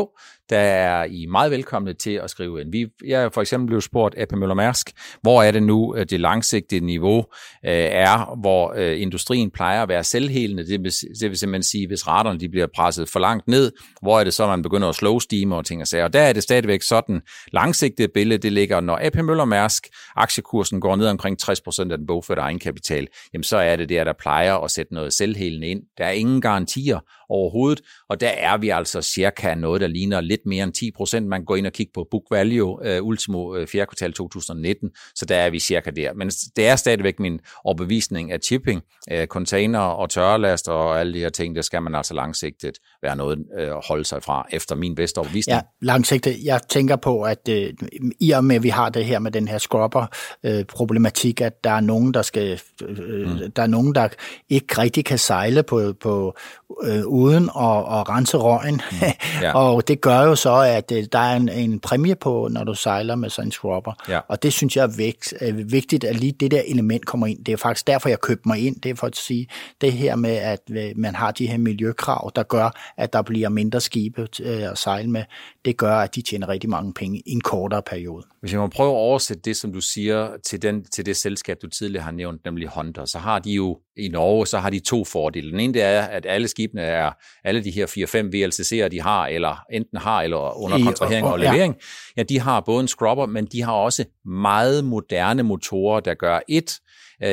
der 0.51 0.59
er 0.59 1.05
I 1.05 1.27
meget 1.27 1.51
velkomne 1.51 1.93
til 1.93 2.11
at 2.11 2.31
skrive 2.31 2.61
ind. 2.61 2.73
Vi, 2.73 2.87
jeg 3.07 3.23
er 3.23 3.29
for 3.29 3.41
eksempel 3.41 3.67
blevet 3.67 3.85
spurgt 3.85 4.15
af 4.15 4.27
Møller 4.37 4.55
Mærsk, 4.55 4.91
hvor 5.23 5.43
er 5.43 5.51
det 5.51 5.63
nu, 5.63 5.97
øh, 5.97 6.07
det 6.07 6.21
langsigtede 6.21 6.87
niveau 6.87 7.19
øh, 7.65 7.73
er, 7.73 8.37
hvor 8.41 8.75
øh, 8.77 9.01
industrien 9.01 9.51
plejer 9.51 9.83
at 9.83 9.89
være 9.89 10.05
selvhelende. 10.05 10.67
Det 10.67 10.83
vil, 10.83 10.93
det 11.21 11.31
vil 11.31 11.39
simpelthen 11.39 11.63
sige, 11.63 11.87
hvis 11.87 12.09
raterne 12.09 12.41
de 12.41 12.49
bliver 12.49 12.67
presset 12.77 13.09
for 13.09 13.21
langt 13.21 13.49
ned, 13.49 13.73
hvor 14.03 14.21
er 14.21 14.25
det 14.25 14.35
så, 14.35 14.47
man 14.47 14.63
begynder 14.63 14.89
at 14.89 14.95
slå 14.95 15.21
stime 15.21 15.57
og 15.57 15.67
ting 15.67 15.81
og 15.81 15.87
sager. 15.87 16.05
Og 16.05 16.13
der 16.13 16.21
er 16.21 16.33
det 16.33 16.43
stadigvæk 16.43 16.83
sådan, 16.83 17.21
langsigtede 17.53 18.09
billede, 18.15 18.43
det 18.43 18.53
ligger, 18.53 18.81
når 18.81 18.99
AP 19.03 19.17
Møller 19.17 19.45
Mærsk 19.45 19.87
aktiekursen 20.17 20.81
går 20.81 20.97
ned 20.97 21.07
omkring 21.07 21.37
60% 21.43 21.93
af 21.93 21.99
den 21.99 22.07
bogførte 22.07 22.41
egenkapital, 22.41 23.07
jamen 23.33 23.45
så 23.45 23.57
er 23.57 23.77
det 23.77 23.89
der, 23.89 24.05
der 24.05 24.13
plejer 24.21 24.55
at 24.55 24.71
sætte 24.71 24.95
noget 24.95 25.13
selvhelende 25.13 25.67
ind. 25.67 25.83
Der 25.99 26.05
er 26.05 26.11
ingen 26.11 26.41
garantier 26.41 26.99
overhovedet, 27.29 27.81
og 28.09 28.21
der 28.21 28.29
er 28.29 28.57
vi 28.57 28.69
altså 28.69 29.03
cirka 29.03 29.55
noget, 29.55 29.81
der 29.81 29.87
ligner 29.87 30.21
lidt 30.21 30.47
mere 30.47 30.65
end 30.65 30.73
10 30.73 30.91
procent. 30.91 31.27
Man 31.27 31.45
går 31.45 31.57
ind 31.57 31.67
og 31.67 31.73
kigger 31.73 31.93
på 31.95 32.07
book 32.11 32.23
value 32.31 32.99
uh, 32.99 33.07
ultimo 33.07 33.57
uh, 33.57 33.67
fjerde 33.67 33.87
kvartal 33.87 34.13
2019, 34.13 34.91
så 35.15 35.25
der 35.25 35.37
er 35.37 35.51
vi 35.51 35.59
cirka 35.59 35.91
der. 35.91 36.15
Men 36.15 36.29
det 36.29 36.67
er 36.67 36.77
stadigvæk 36.77 37.21
min 37.21 37.41
overbevisning, 37.65 38.33
at 38.33 38.45
shipping, 38.45 38.83
uh, 39.13 39.25
container 39.25 39.79
og 39.79 40.11
tørrelast 40.11 40.69
og 40.69 41.01
alle 41.01 41.15
de 41.15 41.19
her 41.19 41.29
ting, 41.29 41.57
der 41.57 41.63
skal 41.63 41.83
man 41.83 41.95
altså 41.95 42.15
langsigtet 42.15 42.79
være 43.03 43.17
noget 43.17 43.39
at 43.59 43.73
uh, 43.73 43.83
holde 43.89 44.05
sig 44.05 44.23
fra, 44.23 44.47
efter 44.53 44.75
min 44.75 44.95
bedste 44.95 45.19
overbevisning. 45.19 45.57
Ja, 45.57 45.61
langsigtet. 45.87 46.37
Jeg 46.45 46.61
tænker 46.69 46.97
på, 46.97 47.23
at 47.23 47.49
uh, 47.49 47.89
i 48.21 48.31
og 48.31 48.45
med, 48.45 48.57
at 48.57 48.63
vi 48.63 48.69
har 48.69 48.89
det 48.89 49.05
her 49.05 49.19
med 49.19 49.31
den 49.31 49.49
her 49.49 49.59
scrubber-problematik, 49.59 51.39
uh, 51.41 51.47
at 51.47 51.65
der 51.65 51.71
er 51.71 51.81
nogen, 51.81 52.15
der 52.15 52.23
skal, 52.23 52.61
uh, 52.85 52.89
mm. 52.89 53.53
der 53.57 53.63
er 53.63 53.67
nogen, 53.67 53.95
der 53.95 54.09
ikke 54.49 54.79
rigtig 54.79 55.05
kan 55.05 55.19
sejle 55.19 55.63
på, 55.63 55.95
på 56.01 56.37
øh, 56.85 57.03
uden 57.19 57.45
at, 57.45 57.79
at 57.97 58.09
rense 58.09 58.37
røgen. 58.37 58.75
Mm. 58.93 58.99
Ja. 59.43 59.55
og 59.55 59.89
det 59.89 60.01
gør 60.01 60.21
jo 60.23 60.35
så, 60.35 60.61
at 60.61 60.93
øh, 60.93 61.05
der 61.13 61.19
er 61.19 61.37
en, 61.37 61.49
en 61.49 61.81
præmie 61.81 62.15
på, 62.15 62.49
når 62.51 62.65
du 62.65 62.75
sejler 62.75 63.15
med 63.15 63.31
sådan 63.31 63.49
en 63.49 63.53
scrubber. 63.53 63.93
Ja. 64.09 64.21
Og 64.29 64.43
det 64.43 64.53
synes 64.53 64.77
jeg 64.77 64.83
er 64.83 64.97
vægt, 64.97 65.35
øh, 65.41 65.73
vigtigt, 65.73 66.05
at 66.05 66.17
lige 66.17 66.33
det 66.33 66.51
der 66.51 66.63
element 66.67 67.07
kommer 67.07 67.27
ind. 67.27 67.45
Det 67.45 67.53
er 67.53 67.57
faktisk 67.57 67.87
derfor, 67.87 68.09
jeg 68.09 68.21
købte 68.21 68.49
mig 68.49 68.67
ind. 68.67 68.81
Det 68.81 68.91
er 68.91 68.95
for 68.95 69.07
at 69.07 69.17
sige, 69.17 69.49
det 69.81 69.93
her 69.93 70.17
med, 70.17 70.31
at 70.31 70.61
øh, 70.71 70.91
man 70.97 71.15
har 71.15 71.31
de 71.31 71.47
her 71.47 71.59
miljøkrav, 71.59 72.33
der 72.37 72.43
gør, 72.43 72.71
at 72.97 73.13
der 73.13 73.23
bliver 73.23 73.49
mindre 73.49 73.81
skibe 73.81 74.29
at 74.45 74.79
sejle 74.79 75.11
med, 75.11 75.25
det 75.65 75.77
gør, 75.77 75.97
at 75.97 76.15
de 76.15 76.23
tjener 76.23 76.49
rigtig 76.49 76.71
mange 76.71 76.93
penge 76.93 77.19
i 77.19 77.33
en 77.33 77.41
kortere 77.41 77.83
periode. 77.83 78.25
Hvis 78.41 78.53
jeg 78.53 78.61
må 78.61 78.67
prøve 78.67 78.91
at 78.91 78.97
oversætte 78.97 79.43
det, 79.43 79.57
som 79.57 79.73
du 79.73 79.81
siger, 79.81 80.29
til, 80.47 80.63
den, 80.63 80.85
til 80.85 81.07
det 81.07 81.17
selskab, 81.17 81.57
du 81.63 81.69
tidligere 81.69 82.05
har 82.05 82.13
nævnt, 82.13 82.45
nemlig 82.45 82.69
Honda, 82.69 83.07
så 83.07 83.19
har 83.19 83.39
de 83.39 83.51
jo 83.51 83.79
i 83.99 84.09
Norge, 84.09 84.47
så 84.47 84.59
har 84.59 84.71
de 84.71 84.79
to 84.79 85.05
fordele. 85.05 85.51
Den 85.51 85.61
ene 85.61 85.75
det 85.75 85.83
er, 85.83 86.03
at 86.03 86.27
alle 86.27 86.49
skibene 86.49 86.83
er, 86.83 87.11
alle 87.45 87.65
de 87.65 87.71
her 87.71 87.87
4-5 87.87 87.91
VLCC'er, 88.35 88.89
de 88.89 89.01
har, 89.01 89.27
eller 89.27 89.65
enten 89.73 89.99
har, 89.99 90.23
eller 90.23 90.63
under 90.63 90.85
kontrahering 90.85 91.27
og, 91.27 91.39
levering, 91.39 91.75
ja. 91.75 92.13
ja, 92.17 92.23
de 92.23 92.41
har 92.41 92.61
både 92.61 92.81
en 92.81 92.89
scrubber, 92.89 93.27
men 93.27 93.47
de 93.47 93.63
har 93.63 93.73
også 93.73 94.05
meget 94.25 94.85
moderne 94.85 95.43
motorer, 95.43 96.01
der 96.01 96.15
gør 96.15 96.41
et, 96.49 96.81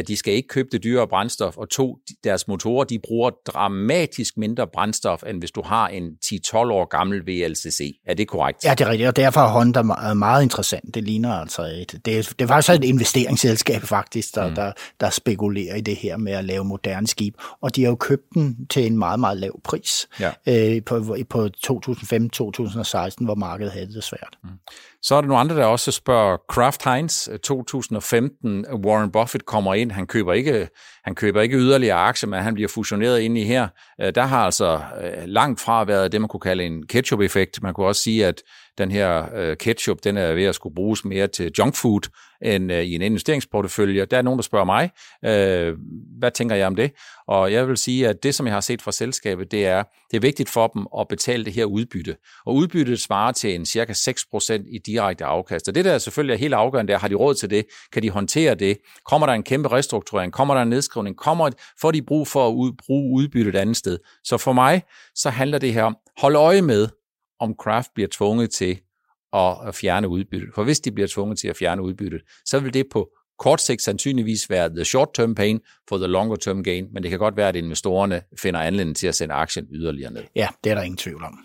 de 0.08 0.18
skal 0.18 0.34
ikke 0.34 0.48
købe 0.48 0.70
det 0.72 0.84
dyre 0.84 1.08
brændstof, 1.08 1.58
og 1.58 1.70
to, 1.70 1.98
deres 2.24 2.48
motorer, 2.48 2.84
de 2.84 3.00
bruger 3.00 3.30
dramatisk 3.30 4.38
mindre 4.38 4.68
brændstof, 4.74 5.24
end 5.28 5.40
hvis 5.40 5.52
du 5.52 5.62
har 5.62 5.88
en 5.88 6.10
10-12 6.26 6.56
år 6.56 6.86
gammel 6.86 7.22
VLCC. 7.28 8.00
Er 8.08 8.14
det 8.14 8.28
korrekt? 8.28 8.66
Ja, 8.66 8.74
det 8.74 8.82
er 8.82 8.90
rigtigt, 8.90 9.08
og 9.08 9.16
derfor 9.16 9.42
er 9.42 9.48
Honda 9.48 9.82
meget 10.14 10.44
interessant. 10.44 10.96
Det 10.96 11.04
ligner 11.04 11.34
altså 11.34 11.62
et, 11.62 11.92
det, 11.92 12.06
det 12.06 12.42
er 12.42 12.48
faktisk 12.48 12.70
et 12.70 12.84
investeringsselskab 12.84 13.82
faktisk, 13.82 14.36
der, 14.36 14.50
mm. 14.50 14.56
der, 14.56 14.72
der 15.00 15.10
spekulerer 15.10 15.76
i 15.76 15.82
det 15.82 15.96
her 15.96 16.18
med 16.18 16.34
at 16.34 16.46
lave 16.46 16.64
moderne 16.64 17.08
skib, 17.08 17.36
og 17.62 17.76
de 17.76 17.84
har 17.84 17.90
jo 17.90 17.96
købt 17.96 18.34
den 18.34 18.68
til 18.70 18.86
en 18.86 18.98
meget, 18.98 19.20
meget 19.20 19.38
lav 19.38 19.62
pris 19.64 20.08
ja. 20.20 20.32
øh, 20.48 20.84
på, 20.86 21.18
på 21.30 21.50
2015-2016, 21.68 23.26
hvor 23.26 23.36
markedet 23.36 23.72
havde 23.72 23.94
det 23.94 24.04
svært. 24.04 24.38
Mm. 24.44 24.50
Så 25.02 25.16
er 25.16 25.22
der 25.22 25.28
nogle 25.28 25.40
andre, 25.40 25.56
der 25.56 25.66
også 25.66 25.92
spørger, 25.92 26.38
Kraft 26.50 26.84
Heinz 26.84 27.28
2015, 27.44 28.66
Warren 28.86 29.12
Buffett 29.12 29.46
kommer 29.46 29.74
ind, 29.76 29.92
han 29.92 30.08
køber 30.08 30.34
ikke, 30.34 30.70
han 31.04 31.16
køber 31.16 31.42
ikke 31.42 31.58
yderligere 31.58 31.98
aktier, 31.98 32.30
men 32.30 32.40
han 32.44 32.54
bliver 32.54 32.68
fusioneret 32.68 33.20
ind 33.20 33.38
i 33.38 33.44
her. 33.44 33.68
Øh, 34.02 34.16
der 34.16 34.24
har 34.24 34.46
altså 34.46 34.82
øh, 35.04 35.24
langt 35.26 35.62
fra 35.62 35.84
været 35.84 36.12
det, 36.12 36.22
man 36.22 36.28
kunne 36.28 36.40
kalde 36.40 36.64
en 36.64 36.88
ketchup-effekt. 36.88 37.64
Man 37.64 37.74
kunne 37.74 37.88
også 37.88 38.02
sige, 38.02 38.26
at 38.26 38.42
den 38.78 38.92
her 38.92 39.36
øh, 39.36 39.58
ketchup, 39.58 39.98
den 40.04 40.18
er 40.18 40.34
ved 40.34 40.44
at 40.44 40.56
skulle 40.56 40.76
bruges 40.76 41.06
mere 41.06 41.28
til 41.28 41.52
junk 41.58 41.76
food 41.76 42.10
end 42.42 42.72
øh, 42.72 42.84
i 42.84 42.96
en 42.96 43.02
investeringsportefølje. 43.02 44.06
Der 44.06 44.18
er 44.18 44.22
nogen, 44.22 44.38
der 44.38 44.44
spørger 44.44 44.66
mig, 44.66 44.90
øh, 45.26 45.76
hvad 46.20 46.32
tænker 46.32 46.56
jeg 46.56 46.68
om 46.68 46.76
det? 46.76 46.92
Og 47.28 47.52
jeg 47.52 47.68
vil 47.68 47.78
sige, 47.78 48.08
at 48.08 48.24
det, 48.24 48.36
som 48.36 48.46
jeg 48.46 48.56
har 48.56 48.62
set 48.62 48.82
fra 48.82 48.92
selskabet, 48.92 49.52
det 49.52 49.66
er, 49.66 49.84
det 50.12 50.18
er 50.18 50.22
vigtigt 50.22 50.50
for 50.50 50.68
dem 50.68 50.88
at 51.00 51.08
betale 51.08 51.46
det 51.46 51.54
her 51.54 51.66
udbytte. 51.66 52.16
Og 52.46 52.56
udbyttet 52.56 53.02
svarer 53.02 53.32
til 53.32 53.56
en 53.56 53.66
cirka 53.66 53.94
6% 53.94 54.76
i 54.76 54.80
direkte 54.86 55.26
afkast. 55.26 55.68
Og 55.68 55.76
det, 55.76 55.86
der 55.86 55.98
selvfølgelig 55.98 56.34
er 56.34 56.38
helt 56.38 56.54
afgørende, 56.54 56.92
der 56.92 56.96
er, 56.96 57.00
har 57.02 57.08
de 57.08 57.16
råd 57.16 57.36
til 57.36 57.50
det? 57.50 57.66
Kan 57.94 58.04
de 58.04 58.10
håndtere 58.10 58.56
det? 58.56 58.78
Kommer 59.06 59.28
der 59.28 59.34
en 59.34 59.44
kæmpe 59.44 59.72
restrukturering? 59.72 60.34
Kommer 60.34 60.54
der 60.54 60.62
en 60.62 60.70
nedskrivning? 60.70 61.18
Kommer, 61.18 61.50
får 61.82 61.92
de 61.92 62.02
brug 62.02 62.28
for 62.28 62.48
at 62.48 62.54
ud, 62.54 62.72
bruge 62.86 63.22
udbyttet 63.22 63.56
et 63.56 63.60
andet 63.60 63.78
sted? 63.78 63.98
Så 64.24 64.38
for 64.38 64.54
mig, 64.54 64.84
så 65.16 65.30
handler 65.30 65.58
det 65.58 65.74
her 65.74 65.84
om, 65.84 65.98
hold 66.18 66.36
øje 66.36 66.62
med, 66.62 66.88
om 67.40 67.56
Kraft 67.56 67.92
bliver 67.96 68.08
tvunget 68.12 68.52
til 68.52 68.80
at 69.34 69.76
fjerne 69.76 70.08
udbyttet. 70.08 70.50
For 70.56 70.64
hvis 70.64 70.80
de 70.80 70.92
bliver 70.92 71.08
tvunget 71.08 71.40
til 71.40 71.48
at 71.48 71.58
fjerne 71.58 71.82
udbyttet, 71.82 72.22
så 72.46 72.60
vil 72.60 72.74
det 72.74 72.86
på 72.92 73.10
kort 73.40 73.62
sigt 73.62 73.82
sandsynligvis 73.82 74.50
være 74.50 74.70
the 74.70 74.86
short-term 74.86 75.36
pain 75.36 75.60
for 75.90 75.98
the 75.98 76.08
longer-term 76.08 76.64
gain, 76.64 76.88
men 76.94 77.04
det 77.04 77.10
kan 77.10 77.20
godt 77.20 77.38
være, 77.38 77.50
at 77.50 77.56
investorerne 77.56 78.22
finder 78.40 78.60
anledning 78.60 78.98
til 78.98 79.08
at 79.08 79.16
sende 79.16 79.34
aktien 79.34 79.68
yderligere 79.72 80.12
ned. 80.12 80.24
Ja, 80.36 80.48
det 80.64 80.70
er 80.70 80.76
der 80.76 80.82
ingen 80.82 80.98
tvivl 80.98 81.24
om. 81.24 81.40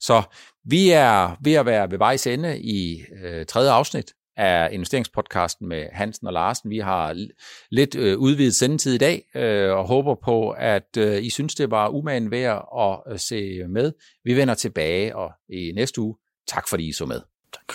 Så 0.00 0.22
vi 0.64 0.90
er 0.90 1.36
ved 1.44 1.52
at 1.52 1.66
være 1.66 1.90
ved 1.90 1.98
vejs 1.98 2.26
ende 2.26 2.60
i 2.60 3.04
øh, 3.24 3.46
tredje 3.46 3.70
afsnit 3.70 4.12
af 4.36 4.68
investeringspodcasten 4.72 5.68
med 5.68 5.86
Hansen 5.92 6.26
og 6.26 6.32
Larsen. 6.32 6.70
Vi 6.70 6.78
har 6.78 7.26
lidt 7.70 7.94
øh, 7.94 8.18
udvidet 8.18 8.54
sendetid 8.54 8.94
i 8.94 8.98
dag, 8.98 9.22
øh, 9.34 9.70
og 9.70 9.86
håber 9.86 10.14
på, 10.24 10.50
at 10.50 10.96
øh, 10.98 11.22
I 11.22 11.30
synes, 11.30 11.54
det 11.54 11.70
var 11.70 11.88
umagen 11.88 12.30
værd 12.30 12.68
at 12.78 13.12
øh, 13.12 13.18
se 13.18 13.64
med. 13.68 13.92
Vi 14.24 14.36
vender 14.36 14.54
tilbage 14.54 15.16
og 15.16 15.30
i 15.48 15.72
næste 15.74 16.00
uge. 16.00 16.16
Tak 16.48 16.68
fordi 16.68 16.88
I 16.88 16.92
så 16.92 17.06
med. 17.06 17.20
Tak. 17.52 17.74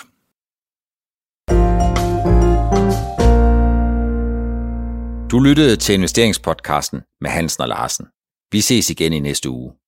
Du 5.31 5.39
lyttede 5.39 5.75
til 5.75 5.95
investeringspodcasten 5.95 7.01
med 7.21 7.29
Hansen 7.29 7.61
og 7.61 7.67
Larsen. 7.67 8.05
Vi 8.51 8.61
ses 8.61 8.89
igen 8.89 9.13
i 9.13 9.19
næste 9.19 9.49
uge. 9.49 9.80